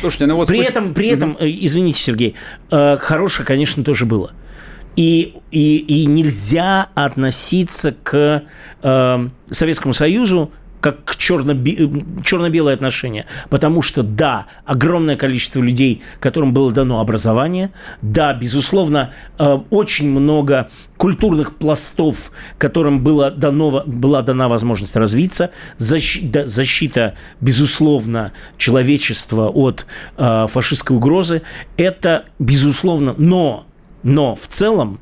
[0.00, 0.70] Слушайте, ну вот при спустя...
[0.72, 1.44] этом, при этом, угу.
[1.44, 2.34] извините, Сергей,
[2.70, 4.32] э, хорошее, конечно, тоже было.
[4.96, 8.44] И, и, и нельзя относиться к
[8.82, 10.52] э, Советскому Союзу
[10.84, 13.24] как к черно-белое отношение.
[13.48, 17.70] Потому что, да, огромное количество людей, которым было дано образование,
[18.02, 20.68] да, безусловно, э, очень много
[20.98, 29.86] культурных пластов, которым было дано, была дана возможность развиться, защита, защита безусловно, человечества от
[30.18, 31.40] э, фашистской угрозы,
[31.78, 33.66] это безусловно, но,
[34.02, 35.00] но в целом,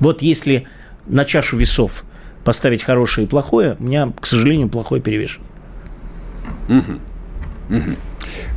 [0.00, 0.66] вот если
[1.06, 2.06] на чашу весов–
[2.44, 5.44] поставить хорошее и плохое, у меня, к сожалению, плохое перевешено.
[6.68, 7.76] Угу.
[7.76, 7.96] Угу.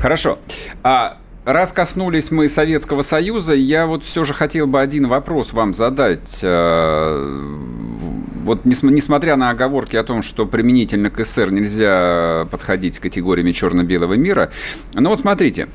[0.02, 0.40] Хорошо.
[0.84, 5.74] А раз коснулись мы Советского Союза, я вот все же хотел бы один вопрос вам
[5.74, 6.40] задать.
[6.44, 7.58] Э,
[8.44, 14.14] вот несмотря на оговорки о том, что применительно к СССР нельзя подходить с категориями черно-белого
[14.16, 14.52] мира,
[14.94, 15.68] но вот смотрите,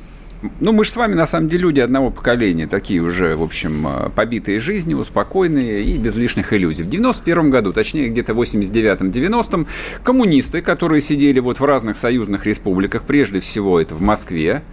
[0.59, 3.87] ну, мы же с вами, на самом деле, люди одного поколения, такие уже, в общем,
[3.87, 6.83] э, побитые жизнью, спокойные и без лишних иллюзий.
[6.83, 9.67] В 91 году, точнее, где-то в 89-90-м,
[10.03, 14.63] коммунисты, которые сидели вот в разных союзных республиках, прежде всего это в Москве,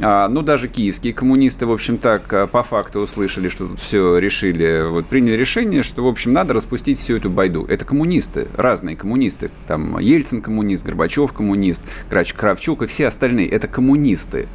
[0.00, 4.18] а, ну, даже киевские коммунисты, в общем, так э, по факту услышали, что тут все
[4.18, 7.64] решили, вот приняли решение, что, в общем, надо распустить всю эту байду.
[7.66, 9.50] Это коммунисты, разные коммунисты.
[9.68, 13.48] Там Ельцин коммунист, Горбачев коммунист, Кравчук и все остальные.
[13.48, 14.48] Это коммунисты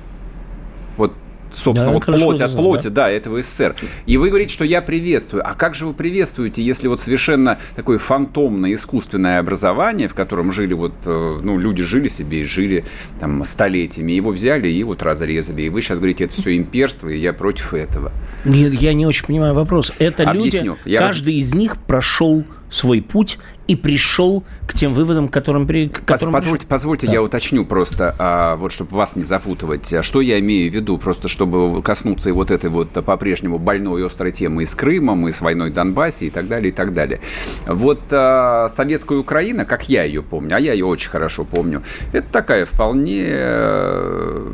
[0.99, 1.13] вот
[1.51, 3.05] собственно, да, вот плоть от плоти, да.
[3.05, 3.75] да, этого СССР.
[4.05, 5.47] И вы говорите, что я приветствую.
[5.47, 10.73] А как же вы приветствуете, если вот совершенно такое фантомное искусственное образование, в котором жили
[10.73, 12.85] вот, э, ну, люди жили себе и жили
[13.19, 15.63] там столетиями, его взяли и вот разрезали.
[15.63, 18.12] И вы сейчас говорите, это все имперство, и я против этого.
[18.45, 19.91] Нет, я не очень понимаю вопрос.
[19.99, 20.77] Это Объясню.
[20.85, 21.43] люди, я каждый раз...
[21.43, 25.67] из них прошел свой путь и пришел к тем выводам, к которым...
[25.67, 27.13] К которым позвольте, позвольте да.
[27.13, 29.93] я уточню просто, а, вот чтобы вас не запутывать.
[29.93, 34.01] А что я имею в виду, просто чтобы коснуться и вот этой вот по-прежнему больной
[34.01, 36.75] и острой темы и с Крымом, и с войной в Донбассе и так далее, и
[36.75, 37.21] так далее.
[37.67, 42.27] Вот а, советская Украина, как я ее помню, а я ее очень хорошо помню, это
[42.32, 44.51] такая вполне э,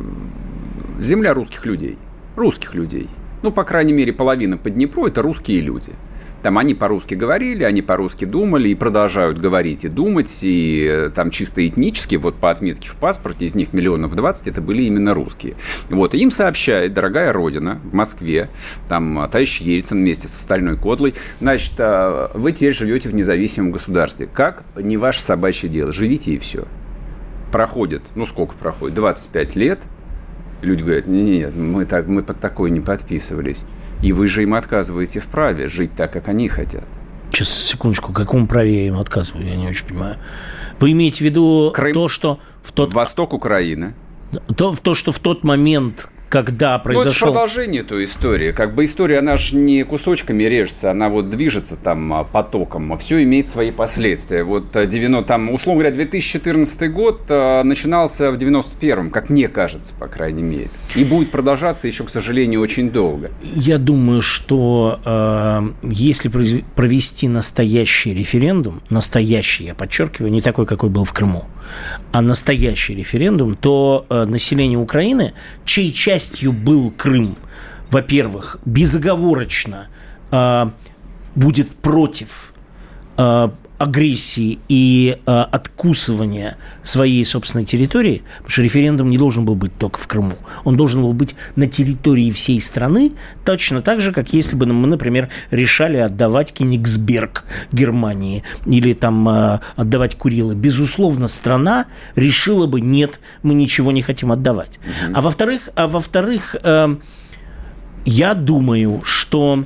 [0.99, 1.97] земля русских людей.
[2.36, 3.10] Русских людей.
[3.43, 5.93] Ну, по крайней мере, половина по Днепру– это русские люди–
[6.45, 10.41] там они по-русски говорили, они по-русски думали и продолжают говорить и думать.
[10.43, 14.62] И э, там чисто этнически, вот по отметке в паспорте, из них миллионов 20 это
[14.62, 15.55] были именно русские.
[15.89, 18.51] Вот, и им сообщает дорогая родина в Москве,
[18.88, 23.71] там а, товарищ Ельцин вместе с остальной кодлой, значит, а, вы теперь живете в независимом
[23.71, 24.29] государстве.
[24.31, 24.65] Как?
[24.75, 25.91] Не ваше собачье дело.
[25.91, 26.67] Живите и все.
[27.51, 28.93] Проходит, ну сколько проходит?
[28.93, 29.79] 25 лет.
[30.62, 33.65] Люди говорят, нет, мы, так, мы под такой не подписывались.
[34.01, 36.88] И вы же им отказываете в праве жить так, как они хотят.
[37.31, 40.17] Сейчас, секундочку, какому праве я им отказываю, я не очень понимаю.
[40.79, 42.93] Вы имеете в виду Крым, то, что в тот...
[42.93, 43.93] Восток Украины.
[44.55, 46.10] То, то, что в тот момент,
[46.43, 47.28] когда произошел...
[47.28, 48.52] Ну, это продолжение той истории.
[48.52, 52.98] Как бы история, она же не кусочками режется, она вот движется там а, потоком, а
[52.98, 54.43] все имеет свои последствия.
[54.43, 59.93] Вот 90, э, там, условно говоря, 2014 год а, начинался в 91-м, как мне кажется,
[59.93, 60.69] по крайней мере.
[60.95, 63.32] И будет продолжаться еще, к сожалению, очень долго.
[63.41, 71.04] Я думаю, что э, если провести настоящий референдум, настоящий, я подчеркиваю, не такой, какой был
[71.04, 71.45] в Крыму,
[72.12, 75.34] а настоящий референдум, то э, население Украины,
[75.65, 77.38] чьей часть частью был Крым,
[77.91, 79.88] во-первых, безоговорочно
[80.31, 80.69] э,
[81.35, 82.51] будет против
[83.17, 89.77] э, агрессии и э, откусывания своей собственной территории, потому что референдум не должен был быть
[89.77, 93.11] только в Крыму, он должен был быть на территории всей страны,
[93.43, 99.59] точно так же, как если бы мы, например, решали отдавать Кенигсберг Германии или там э,
[99.75, 100.55] отдавать Курилы.
[100.55, 104.79] Безусловно, страна решила бы, нет, мы ничего не хотим отдавать.
[104.79, 105.11] Mm-hmm.
[105.13, 106.95] А во-вторых, а во-вторых, э,
[108.05, 109.65] я думаю, что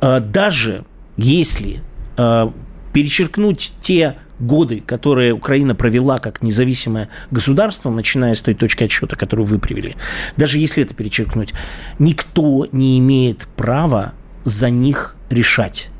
[0.00, 0.84] э, даже
[1.16, 1.80] если
[2.16, 2.50] э,
[2.96, 9.44] перечеркнуть те годы, которые Украина провела как независимое государство, начиная с той точки отсчета, которую
[9.44, 9.96] вы привели,
[10.38, 11.52] даже если это перечеркнуть,
[11.98, 15.90] никто не имеет права за них решать.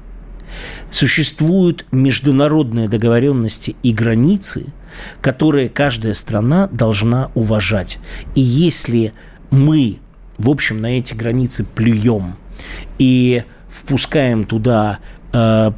[0.91, 4.65] Существуют международные договоренности и границы,
[5.21, 7.99] которые каждая страна должна уважать.
[8.35, 9.13] И если
[9.51, 9.99] мы,
[10.39, 12.37] в общем, на эти границы плюем
[12.99, 15.01] и впускаем туда
[15.35, 15.73] э,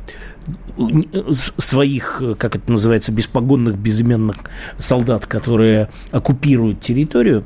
[1.32, 4.36] своих, как это называется, беспогонных, безыменных
[4.78, 7.44] солдат, которые оккупируют территорию,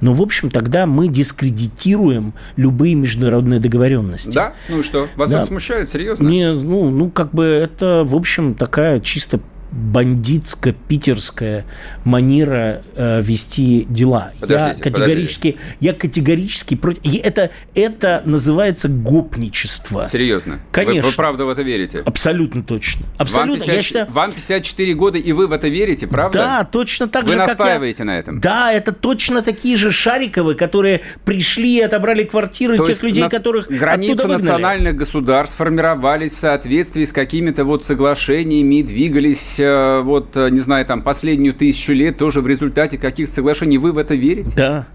[0.00, 4.34] но, в общем, тогда мы дискредитируем любые международные договоренности.
[4.34, 4.54] Да?
[4.68, 5.08] Ну и что?
[5.16, 5.38] Вас да.
[5.38, 5.88] это смущает?
[5.88, 6.28] Серьезно?
[6.28, 11.64] Не, ну, ну, как бы это, в общем, такая чисто бандитско-питерская
[12.04, 14.32] манера э, вести дела.
[14.40, 15.76] Подождите, я категорически, подождите.
[15.80, 17.24] я категорически против.
[17.24, 20.06] Это это называется гопничество.
[20.06, 20.60] Серьезно?
[20.72, 21.02] Конечно.
[21.02, 22.02] Вы, вы правда в это верите?
[22.04, 23.06] Абсолютно точно.
[23.18, 23.52] Абсолютно.
[23.52, 24.06] Вам 50, я считаю.
[24.10, 26.38] Вам 54 года и вы в это верите, правда?
[26.38, 27.38] Да, точно так вы же.
[27.38, 28.04] Вы настаиваете я...
[28.04, 28.40] на этом?
[28.40, 33.32] Да, это точно такие же Шариковы, которые пришли и отобрали квартиры То тех людей, нац...
[33.32, 40.50] которых границы национальных государств формировались в соответствии с какими-то вот соглашениями двигались Э, вот, э,
[40.50, 43.78] не знаю, там, последнюю тысячу лет тоже в результате каких-то соглашений.
[43.78, 44.54] Вы в это верите?
[44.56, 44.86] Да.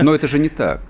[0.00, 0.80] Но это же не так.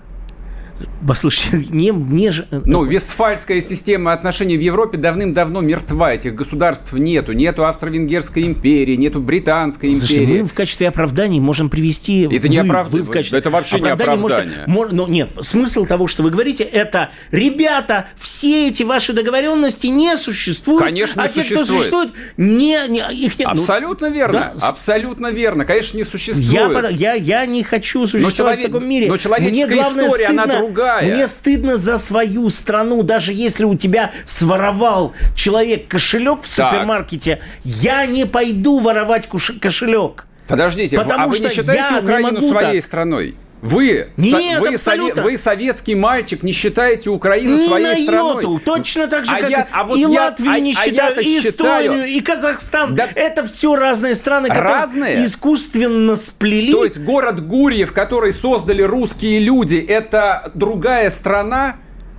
[1.06, 2.46] Послушайте, не, не же...
[2.50, 6.14] Ну, Вестфальская система отношений в Европе давным-давно мертва.
[6.14, 7.32] Этих государств нету.
[7.32, 10.06] Нету Австро-Венгерской империи, нету Британской империи.
[10.06, 12.22] Слушайте, мы в качестве оправданий можем привести...
[12.22, 13.02] Это вы, не оправдание.
[13.02, 13.38] Вы в качестве...
[13.38, 14.64] Это вообще не оправдание.
[14.66, 14.96] Можете...
[14.96, 20.84] Но нет, смысл того, что вы говорите, это, ребята, все эти ваши договоренности не существуют.
[20.84, 21.60] Конечно, не а существует.
[21.60, 23.48] те, кто существует, не, не, их нет.
[23.54, 24.52] Ну, Абсолютно ну, верно.
[24.54, 24.68] Да.
[24.68, 25.64] Абсолютно верно.
[25.64, 26.90] Конечно, не существует.
[26.92, 28.60] Я, я, я не хочу существовать человек...
[28.60, 29.08] в таком мире.
[29.08, 30.67] Но человеческая Мне, главное, история, стыдно, она другая.
[31.14, 36.70] Мне стыдно за свою страну, даже если у тебя своровал человек кошелек в так.
[36.70, 39.28] супермаркете, я не пойду воровать
[39.60, 40.26] кошелек.
[40.46, 42.84] Подождите, Потому а вы не считаете Украину своей так.
[42.84, 43.36] страной?
[43.60, 48.42] Вы, Нет, вы, сове, вы советский мальчик, не считаете Украину не своей на страной.
[48.42, 50.74] Йоту, точно так же, а как я, а вот и я, Латвию а, не а
[50.74, 52.94] считаю, и считаю, Эстонию, и Казахстан.
[52.94, 55.24] Да, это все разные страны, которые разные?
[55.24, 56.72] искусственно сплели.
[56.72, 61.76] То есть город Гурьев, который создали русские люди, это другая страна?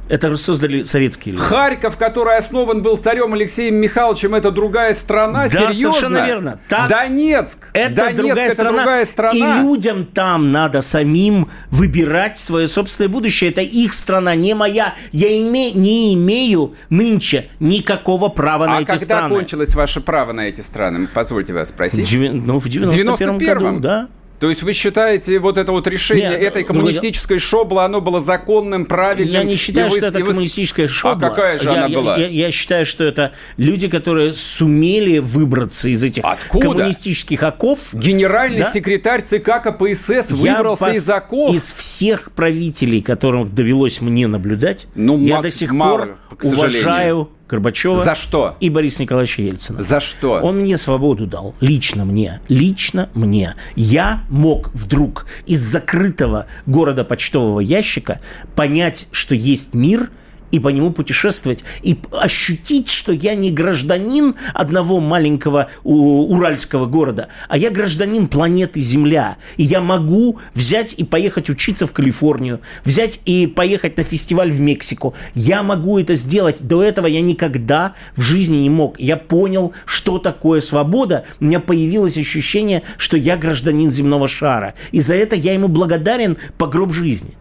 [0.10, 1.45] Это создали советские люди.
[1.45, 5.43] Харьков, который основан был царем Алексеем Михайловичем, это другая страна?
[5.43, 5.93] Да, Серьезно?
[5.93, 6.60] совершенно верно.
[6.67, 7.69] Так, Донецк.
[7.74, 9.60] Это, Донецк, другая, это страна, другая страна.
[9.60, 13.52] И людям там надо самим выбирать свое собственное будущее.
[13.52, 14.95] Это их страна, не моя.
[15.12, 19.19] Я име, не имею нынче никакого права на а эти страны.
[19.19, 21.08] А когда кончилось ваше право на эти страны?
[21.13, 22.12] Позвольте вас спросить.
[22.12, 24.08] В, ну, в 91 году, да.
[24.39, 28.21] То есть вы считаете вот это вот решение Нет, этой коммунистической ну, шоблы, оно было
[28.21, 29.34] законным, правильным?
[29.34, 30.32] Я не считаю, вы, что это вы...
[30.32, 31.28] коммунистическая шобла.
[31.28, 32.17] А какая же я, она я, была?
[32.17, 36.69] Я, я, я считаю, что это люди, которые сумели выбраться из этих Откуда?
[36.69, 37.93] коммунистических оков.
[37.93, 38.71] Генеральный да?
[38.71, 41.54] секретарь ЦК КПСС выбрался я из оков.
[41.54, 47.30] Из всех правителей, которых довелось мне наблюдать, ну, я мак- до сих мало, пор уважаю
[47.50, 47.98] Горбачева.
[47.98, 48.56] За что?
[48.60, 49.82] И Бориса Николаевича Ельцина.
[49.82, 50.34] За что?
[50.34, 51.56] Он мне свободу дал.
[51.60, 52.42] Лично мне.
[52.48, 53.56] Лично мне.
[53.76, 58.22] Я мог вдруг из закрытого города почтового ящика
[58.56, 60.12] понять, что есть мир,
[60.52, 67.58] и по нему путешествовать, и ощутить, что я не гражданин одного маленького уральского города, а
[67.58, 69.38] я гражданин планеты Земля.
[69.58, 74.60] И я могу взять и поехать учиться в Калифорнию, взять и поехать на фестиваль в
[74.60, 75.13] Мексику.
[75.36, 76.62] Я могу это сделать.
[76.62, 79.00] До этого я никогда в жизни не мог.
[79.00, 81.26] Я понял, что такое свобода.
[81.40, 84.73] У меня появилось ощущение, что я гражданин земного шара.
[84.92, 87.36] И за это я ему благодарен по гроб жизни.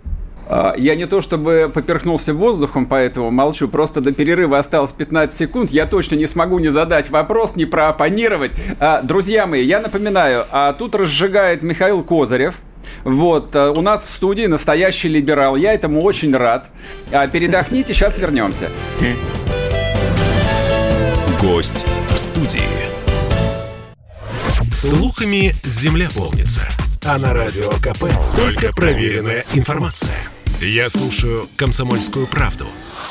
[0.49, 3.69] А, я не то чтобы поперхнулся воздухом, поэтому молчу.
[3.69, 5.71] Просто до перерыва осталось 15 секунд.
[5.71, 8.53] Я точно не смогу не задать вопрос, не проопонировать.
[8.81, 12.57] А, друзья мои, я напоминаю, а тут разжигает Михаил Козырев.
[13.05, 15.57] Вот, а, у нас в студии настоящий либерал.
[15.57, 16.71] Я этому очень рад.
[17.11, 18.71] Передохните, сейчас вернемся.
[21.41, 22.63] Гость в студии.
[24.63, 26.69] Слухами земля полнится.
[27.05, 28.05] А на радио КП
[28.37, 30.17] только проверенная информация.
[30.61, 32.67] Я слушаю «Комсомольскую правду»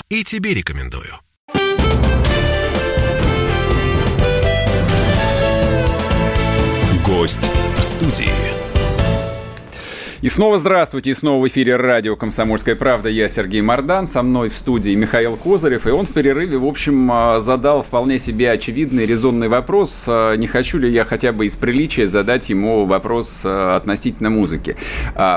[0.09, 1.13] и тебе рекомендую.
[7.05, 7.39] Гость
[7.77, 8.46] в студии.
[10.19, 13.07] И снова здравствуйте, и снова в эфире радио «Комсомольская правда».
[13.07, 15.85] Я Сергей Мордан, со мной в студии Михаил Козырев.
[15.85, 20.05] И он в перерыве, в общем, а, задал вполне себе очевидный резонный вопрос.
[20.07, 24.75] А, не хочу ли я хотя бы из приличия задать ему вопрос а, относительно музыки.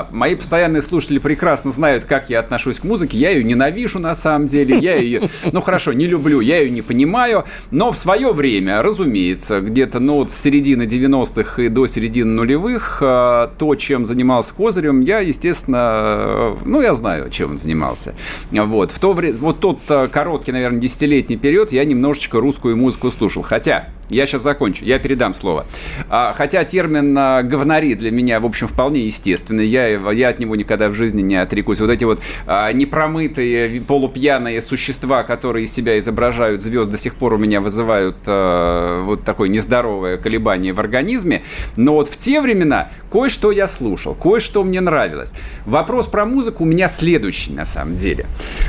[0.09, 3.19] Мои постоянные слушатели прекрасно знают, как я отношусь к музыке.
[3.19, 4.79] Я ее ненавижу на самом деле.
[4.79, 5.21] Я ее,
[5.51, 7.45] ну хорошо, не люблю, я ее не понимаю.
[7.69, 12.97] Но в свое время, разумеется, где-то ну, вот с середины 90-х и до середины нулевых,
[12.99, 18.15] то, чем занимался Козырев, Козырем я, естественно, ну, я знаю, чем он занимался.
[18.51, 23.11] Вот, в то время, вот тот э, короткий, наверное, десятилетний период я немножечко русскую музыку
[23.11, 23.43] слушал.
[23.43, 25.65] Хотя, я сейчас закончу, я передам слово.
[26.09, 29.65] А, хотя термин а, «говнари» для меня, в общем, вполне естественный.
[29.65, 31.79] Я, я от него никогда в жизни не отрекусь.
[31.79, 37.33] Вот эти вот а, непромытые, полупьяные существа, которые из себя изображают звезд, до сих пор
[37.33, 41.43] у меня вызывают а, вот такое нездоровое колебание в организме.
[41.77, 45.33] Но вот в те времена кое-что я слушал, кое-что мне нравилось.
[45.65, 48.25] Вопрос про музыку у меня следующий, на самом деле.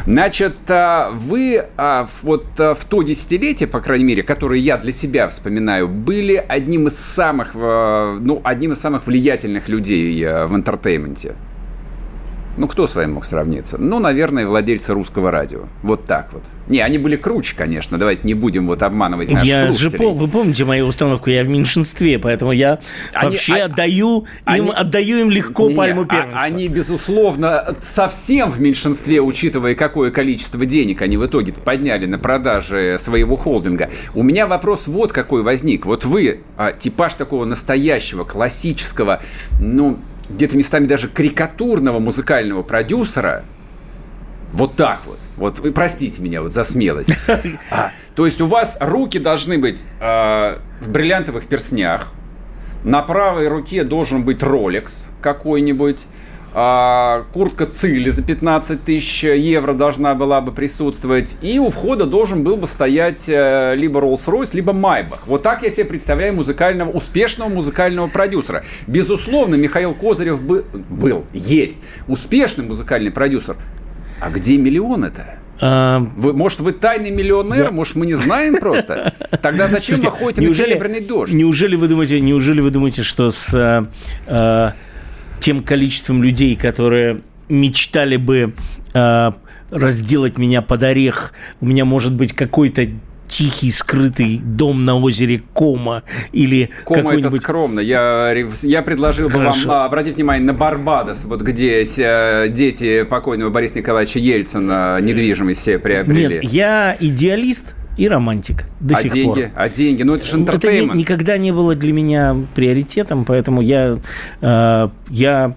[0.06, 1.64] Значит, вы
[2.22, 6.98] вот в то десятилетие, по крайней мере, которое я для себя вспоминаю, были одним из
[6.98, 11.34] самых, э, ну, одним из самых влиятельных людей э, в entertainment'е.
[12.56, 13.78] Ну, кто с вами мог сравниться?
[13.78, 15.60] Ну, наверное, владельцы русского радио.
[15.82, 16.42] Вот так вот.
[16.68, 17.96] Не, они были круче, конечно.
[17.96, 20.04] Давайте не будем вот обманывать наших я слушателей.
[20.06, 21.30] Же, вы помните мою установку?
[21.30, 22.78] Я в меньшинстве, поэтому я
[23.14, 26.42] они, вообще а, отдаю, они, им, отдаю им легко не, пальму а первенства.
[26.42, 32.96] Они, безусловно, совсем в меньшинстве, учитывая, какое количество денег они в итоге подняли на продаже
[32.98, 33.88] своего холдинга.
[34.14, 35.86] У меня вопрос вот какой возник.
[35.86, 39.22] Вот вы, а, типаж такого настоящего, классического,
[39.58, 39.98] ну,
[40.34, 43.44] где-то местами даже карикатурного музыкального продюсера,
[44.52, 45.18] вот так вот.
[45.36, 47.16] Вот вы простите меня вот за смелость.
[47.70, 52.12] А, то есть у вас руки должны быть э, в бриллиантовых перстнях.
[52.84, 56.06] На правой руке должен быть Rolex какой-нибудь
[56.54, 62.42] а, куртка Цили за 15 тысяч евро должна была бы присутствовать, и у входа должен
[62.42, 65.26] был бы стоять э, либо Rolls-Royce, либо Майбах.
[65.26, 68.64] Вот так я себе представляю музыкального, успешного музыкального продюсера.
[68.86, 73.56] Безусловно, Михаил Козырев бы, был, есть успешный музыкальный продюсер.
[74.20, 75.38] А где миллион это?
[75.60, 77.64] А, вы, может, вы тайный миллионер?
[77.66, 77.70] Я...
[77.70, 79.14] Может, мы не знаем просто?
[79.42, 81.32] Тогда зачем Слушайте, вы ходите неужели, на серебряный дождь?
[81.32, 83.86] Неужели вы думаете, неужели вы думаете, что с э,
[84.26, 84.72] э
[85.42, 88.54] тем количеством людей, которые мечтали бы
[88.94, 89.32] э,
[89.70, 91.34] разделать меня под орех.
[91.60, 92.86] У меня может быть какой-то
[93.26, 97.32] тихий, скрытый дом на озере Кома или Кома какой-нибудь...
[97.32, 97.80] это скромно.
[97.80, 98.32] Я,
[98.62, 103.78] я предложил бы вам а, обратить внимание на Барбадос, вот где э, дети покойного Бориса
[103.78, 106.34] Николаевича Ельцина недвижимость все приобрели.
[106.34, 109.42] Нет, я идеалист, и романтик до а сих деньги?
[109.42, 109.50] пор.
[109.54, 110.02] А деньги?
[110.02, 113.98] Ну, это же Это ни, никогда не было для меня приоритетом, поэтому я,
[114.40, 115.56] э, я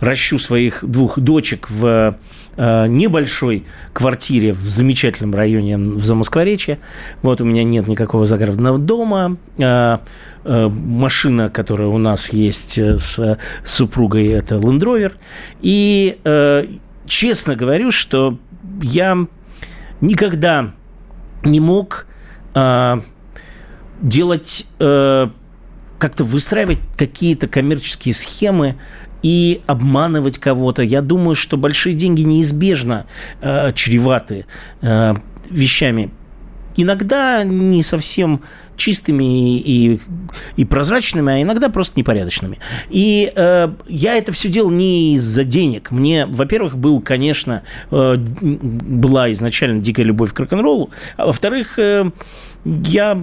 [0.00, 2.16] ращу своих двух дочек в
[2.56, 6.78] э, небольшой квартире в замечательном районе в Замоскворечье.
[7.22, 9.36] Вот у меня нет никакого загородного дома.
[9.58, 9.98] Э,
[10.44, 15.12] э, машина, которая у нас есть с супругой, это Land Rover.
[15.60, 16.66] И э,
[17.06, 18.38] честно говорю, что
[18.82, 19.26] я
[20.00, 20.72] никогда
[21.44, 22.06] не мог
[22.54, 23.00] э,
[24.00, 25.28] делать, э,
[25.98, 28.76] как-то выстраивать какие-то коммерческие схемы
[29.22, 30.82] и обманывать кого-то.
[30.82, 33.06] Я думаю, что большие деньги неизбежно
[33.40, 34.46] э, чреваты
[34.82, 35.14] э,
[35.48, 36.10] вещами
[36.76, 38.42] иногда не совсем
[38.76, 40.00] чистыми и,
[40.56, 42.58] и прозрачными, а иногда просто непорядочными.
[42.90, 45.90] И э, я это все делал не из-за денег.
[45.90, 52.10] Мне, во-первых, был, конечно, э, была изначально дикая любовь к рок-н-роллу, а во-вторых, э,
[52.64, 53.18] я,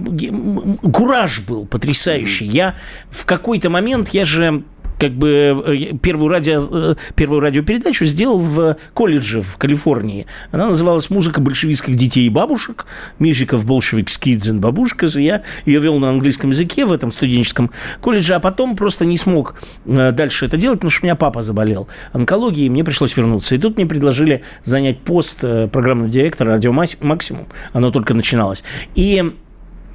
[0.92, 2.46] кураж был потрясающий.
[2.46, 2.76] Я
[3.10, 4.62] в какой-то момент, я же
[5.02, 10.26] как бы э, первую, радио, э, первую радиопередачу сделал в колледже в Калифорнии.
[10.52, 12.86] Она называлась «Музыка большевистских детей и бабушек»,
[13.18, 15.20] «Music of Bolsheviks Kids and Babushkas».
[15.20, 19.56] Я ее вел на английском языке в этом студенческом колледже, а потом просто не смог
[19.86, 23.56] э, дальше это делать, потому что у меня папа заболел онкологией, и мне пришлось вернуться.
[23.56, 27.48] И тут мне предложили занять пост программного директора «Радио Максимум».
[27.72, 28.62] Оно только начиналось.
[28.94, 29.32] И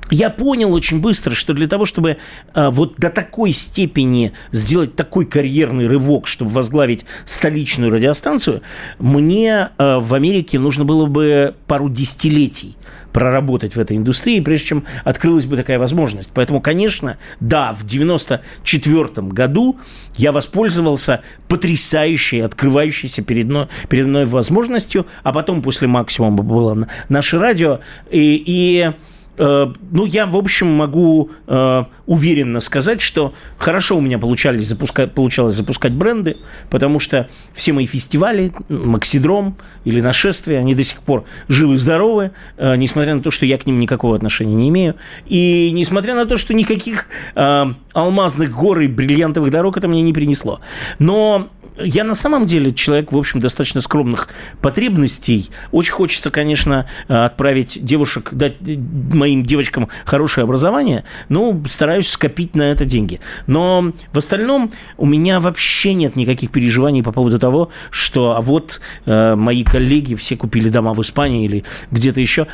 [0.10, 2.18] я понял очень быстро, что для того, чтобы
[2.54, 8.62] э, вот до такой степени сделать такой карьерный рывок, чтобы возглавить столичную радиостанцию,
[9.00, 12.76] мне э, в Америке нужно было бы пару десятилетий
[13.12, 16.30] проработать в этой индустрии, прежде чем открылась бы такая возможность.
[16.34, 19.78] Поэтому, конечно, да, в 94 году
[20.18, 27.40] я воспользовался потрясающей, открывающейся перед мной, перед мной возможностью, а потом после максимума было наше
[27.40, 27.80] радио,
[28.12, 28.92] и, и
[29.38, 35.54] ну, я, в общем, могу э, уверенно сказать, что хорошо у меня получались запускать, получалось
[35.54, 36.38] запускать бренды,
[36.70, 43.16] потому что все мои фестивали, Максидром или Нашествие, они до сих пор живы-здоровы, э, несмотря
[43.16, 44.96] на то, что я к ним никакого отношения не имею.
[45.28, 50.14] И несмотря на то, что никаких э, алмазных гор и бриллиантовых дорог это мне не
[50.14, 50.62] принесло.
[51.00, 51.50] Но
[51.80, 54.30] я на самом деле человек, в общем, достаточно скромных
[54.62, 55.50] потребностей.
[55.72, 62.86] Очень хочется, конечно, отправить девушек, дать моим девочкам хорошее образование, но стараюсь скопить на это
[62.86, 63.20] деньги.
[63.46, 68.82] Но в остальном у меня вообще нет никаких переживаний по поводу того, что а вот
[69.06, 72.48] э, мои коллеги все купили дома в Испании или где-то еще.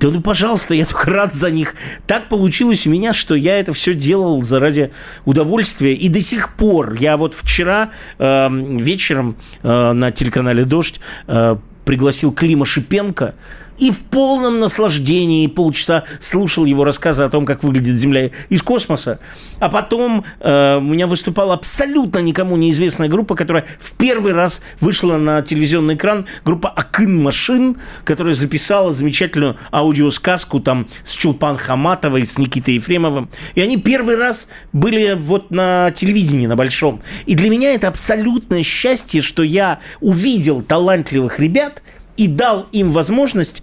[0.00, 1.74] Да ну, пожалуйста, я только рад за них.
[2.06, 4.92] Так получилось у меня, что я это все делал заради
[5.26, 5.92] удовольствия.
[5.92, 12.32] И до сих пор, я вот вчера э, вечером э, на телеканале «Дождь» э, пригласил
[12.32, 13.34] Клима Шипенко,
[13.80, 19.18] и в полном наслаждении полчаса слушал его рассказы о том, как выглядит Земля из космоса.
[19.58, 25.16] А потом э, у меня выступала абсолютно никому неизвестная группа, которая в первый раз вышла
[25.16, 26.26] на телевизионный экран.
[26.44, 33.30] Группа Акын Машин, которая записала замечательную аудиосказку там с Чулпан Хаматовой, с Никитой Ефремовым.
[33.54, 37.00] И они первый раз были вот на телевидении, на большом.
[37.24, 41.82] И для меня это абсолютное счастье, что я увидел талантливых ребят–
[42.16, 43.62] и дал им возможность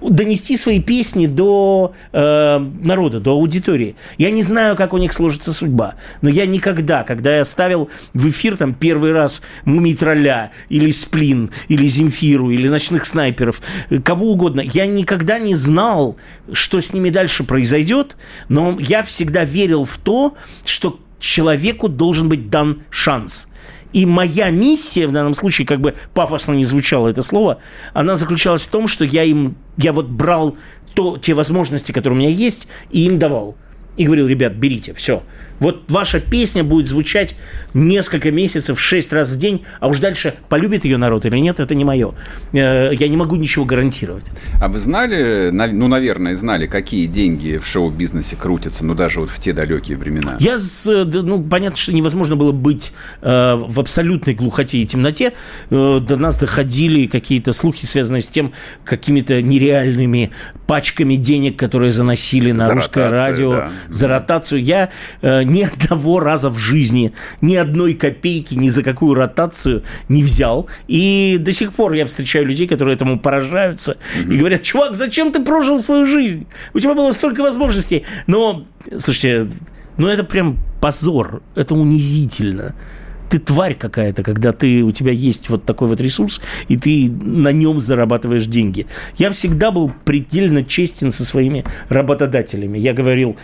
[0.00, 3.96] донести свои песни до э, народа, до аудитории.
[4.16, 8.28] Я не знаю, как у них сложится судьба, но я никогда, когда я ставил в
[8.28, 13.60] эфир там первый раз Мумий Тролля или Сплин, или Земфиру, или Ночных Снайперов,
[14.04, 16.16] кого угодно, я никогда не знал,
[16.52, 18.16] что с ними дальше произойдет,
[18.48, 20.34] но я всегда верил в то,
[20.64, 23.48] что человеку должен быть дан шанс–
[23.92, 27.58] и моя миссия в данном случае, как бы пафосно не звучало это слово,
[27.94, 30.56] она заключалась в том, что я им, я вот брал
[30.94, 33.56] то, те возможности, которые у меня есть, и им давал.
[33.96, 35.22] И говорил, ребят, берите, все.
[35.58, 37.36] Вот ваша песня будет звучать
[37.74, 41.74] несколько месяцев, шесть раз в день, а уж дальше полюбит ее народ или нет, это
[41.74, 42.14] не мое.
[42.52, 44.26] Э, я не могу ничего гарантировать.
[44.60, 49.38] А вы знали, ну, наверное, знали, какие деньги в шоу-бизнесе крутятся, ну, даже вот в
[49.38, 50.36] те далекие времена?
[50.40, 52.92] Я, ну, понятно, что невозможно было быть
[53.22, 55.32] э, в абсолютной глухоте и темноте.
[55.70, 58.52] Э, до нас доходили какие-то слухи, связанные с тем,
[58.84, 60.30] какими-то нереальными
[60.66, 63.70] пачками денег, которые заносили на за русское радио да.
[63.88, 64.62] за ротацию.
[64.62, 64.90] Я
[65.22, 70.68] э, ни одного раза в жизни, ни одной копейки ни за какую ротацию не взял.
[70.86, 74.34] И до сих пор я встречаю людей, которые этому поражаются mm-hmm.
[74.34, 76.46] и говорят, чувак, зачем ты прожил свою жизнь?
[76.74, 78.04] У тебя было столько возможностей.
[78.26, 78.66] Но,
[78.98, 79.48] слушайте,
[79.96, 82.74] ну это прям позор, это унизительно
[83.28, 87.52] ты тварь какая-то, когда ты, у тебя есть вот такой вот ресурс, и ты на
[87.52, 88.86] нем зарабатываешь деньги.
[89.16, 92.78] Я всегда был предельно честен со своими работодателями.
[92.78, 93.36] Я говорил,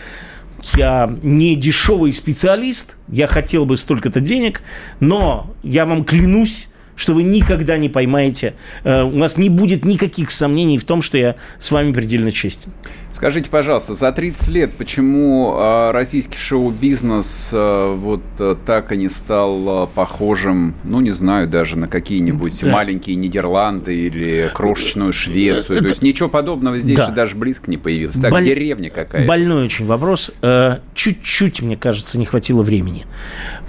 [0.75, 4.61] я не дешевый специалист, я хотел бы столько-то денег,
[4.99, 8.53] но я вам клянусь, что вы никогда не поймаете,
[8.83, 12.71] э, у нас не будет никаких сомнений в том, что я с вами предельно честен.
[13.15, 19.07] Скажите, пожалуйста, за 30 лет почему э, российский шоу-бизнес э, вот э, так и не
[19.07, 22.71] стал похожим, ну, не знаю, даже на какие-нибудь да.
[22.71, 25.77] маленькие Нидерланды или крошечную Швецию?
[25.77, 25.85] Это...
[25.85, 27.05] То есть ничего подобного здесь да.
[27.05, 28.17] же даже близко не появилось.
[28.17, 28.43] Так, Боль...
[28.43, 29.25] деревня какая-то.
[29.25, 30.31] Больной очень вопрос.
[30.41, 33.05] Э, чуть-чуть, мне кажется, не хватило времени.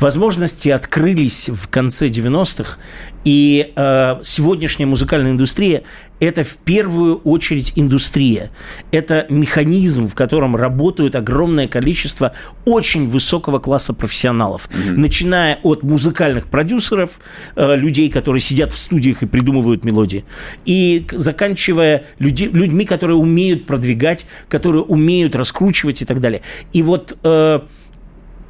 [0.01, 2.79] Возможности открылись в конце 90-х,
[3.23, 5.85] И э, сегодняшняя музыкальная индустрия–
[6.21, 8.51] это в первую очередь индустрия.
[8.91, 12.33] Это механизм, в котором работают огромное количество
[12.64, 14.69] очень высокого класса профессионалов.
[14.69, 14.93] Mm-hmm.
[14.93, 17.21] Начиная от музыкальных продюсеров,
[17.55, 20.25] э, людей, которые сидят в студиях и придумывают мелодии,
[20.64, 26.43] и заканчивая люди, людьми, которые умеют продвигать, которые умеют раскручивать и так далее.
[26.73, 27.17] И вот...
[27.23, 27.61] Э,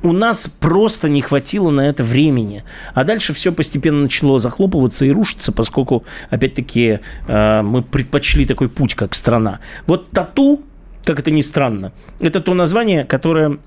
[0.03, 2.65] у нас просто не хватило на это времени.
[2.95, 8.95] А дальше все постепенно начало захлопываться и рушиться, поскольку, опять-таки, э, мы предпочли такой путь,
[8.95, 9.61] как страна.
[9.87, 10.63] Вот тату,
[11.05, 13.59] как это ни странно, это то название, которое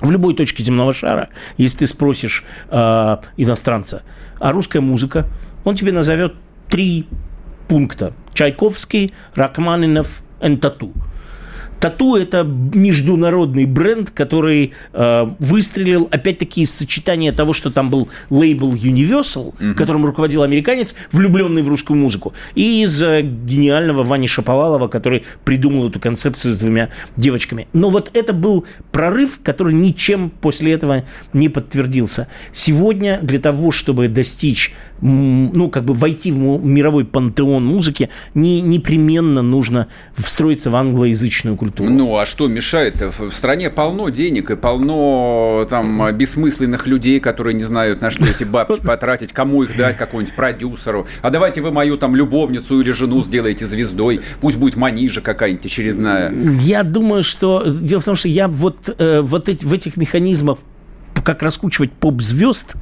[0.00, 4.02] в любой точке земного шара, если ты спросишь э, иностранца,
[4.40, 5.26] а русская музыка,
[5.64, 6.34] он тебе назовет
[6.68, 7.06] три
[7.68, 8.12] пункта.
[8.34, 10.92] Чайковский, Рахманинов и тату.
[11.82, 18.72] Тату– это международный бренд, который э, выстрелил, опять-таки, из сочетания того, что там был лейбл
[18.72, 19.74] Universal, mm-hmm.
[19.74, 25.88] которым руководил американец, влюбленный в русскую музыку, и из э, гениального Вани Шаповалова, который придумал
[25.88, 27.66] эту концепцию с двумя девочками.
[27.72, 31.02] Но вот это был прорыв, который ничем после этого
[31.32, 32.28] не подтвердился.
[32.52, 39.42] Сегодня для того, чтобы достичь ну, как бы войти в мировой пантеон музыки, не, непременно
[39.42, 41.71] нужно встроиться в англоязычную культуру.
[41.78, 42.94] Ну, а что мешает?
[43.18, 48.44] В стране полно денег и полно там бессмысленных людей, которые не знают, на что эти
[48.44, 51.06] бабки потратить, кому их дать, какому-нибудь продюсеру.
[51.22, 56.32] А давайте вы мою там любовницу или жену сделаете звездой, пусть будет манижа какая-нибудь очередная.
[56.60, 57.62] Я думаю, что...
[57.66, 60.58] Дело в том, что я вот, э, вот эти, в этих механизмах
[61.24, 62.76] как раскручивать поп-звезд,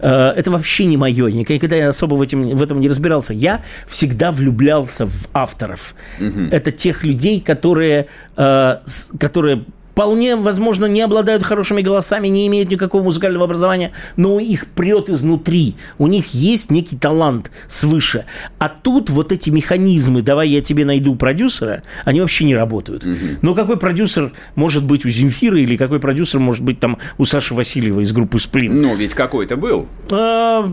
[0.00, 1.30] э, это вообще не мое.
[1.30, 3.34] Никогда я особо в, этом в этом не разбирался.
[3.34, 5.94] Я всегда влюблялся в авторов.
[6.20, 6.48] Угу.
[6.50, 8.06] Это тех людей, которые,
[8.36, 8.76] э,
[9.18, 9.64] которые
[9.94, 15.76] вполне, возможно, не обладают хорошими голосами, не имеют никакого музыкального образования, но их прет изнутри.
[15.98, 18.24] У них есть некий талант свыше.
[18.58, 23.06] А тут вот эти механизмы, давай я тебе найду продюсера, они вообще не работают.
[23.06, 23.16] Угу.
[23.42, 27.54] Но какой продюсер может быть у Земфира или какой продюсер может быть там у Саши
[27.54, 28.82] Васильева из группы «Сплин»?
[28.82, 29.86] Ну, ведь какой-то был.
[30.10, 30.68] А,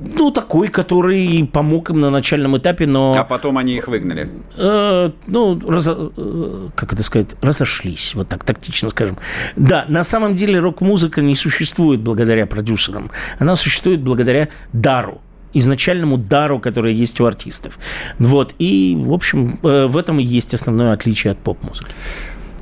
[0.00, 3.14] ну, такой, который помог им на начальном этапе, но...
[3.16, 4.30] А потом они их выгнали?
[4.56, 9.18] Э, ну, раз, э, как это сказать, разошлись, вот так тактично скажем.
[9.56, 13.10] Да, на самом деле рок-музыка не существует благодаря продюсерам.
[13.38, 15.20] Она существует благодаря дару
[15.52, 17.78] изначальному дару, который есть у артистов.
[18.18, 21.92] Вот, и, в общем, э, в этом и есть основное отличие от поп-музыки.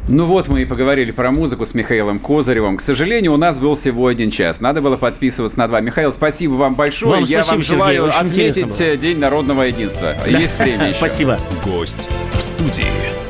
[0.08, 2.78] Ну вот мы и поговорили про музыку с Михаилом Козыревым.
[2.78, 4.58] К сожалению, у нас был всего один час.
[4.60, 5.82] Надо было подписываться на два.
[5.82, 7.12] Михаил, спасибо вам большое.
[7.12, 10.16] Вам Я спасибо, вам желаю Сергей, отметить День народного единства.
[10.18, 10.38] Да.
[10.38, 10.98] Есть время еще.
[10.98, 11.38] Спасибо.
[11.62, 13.27] Гость в студии.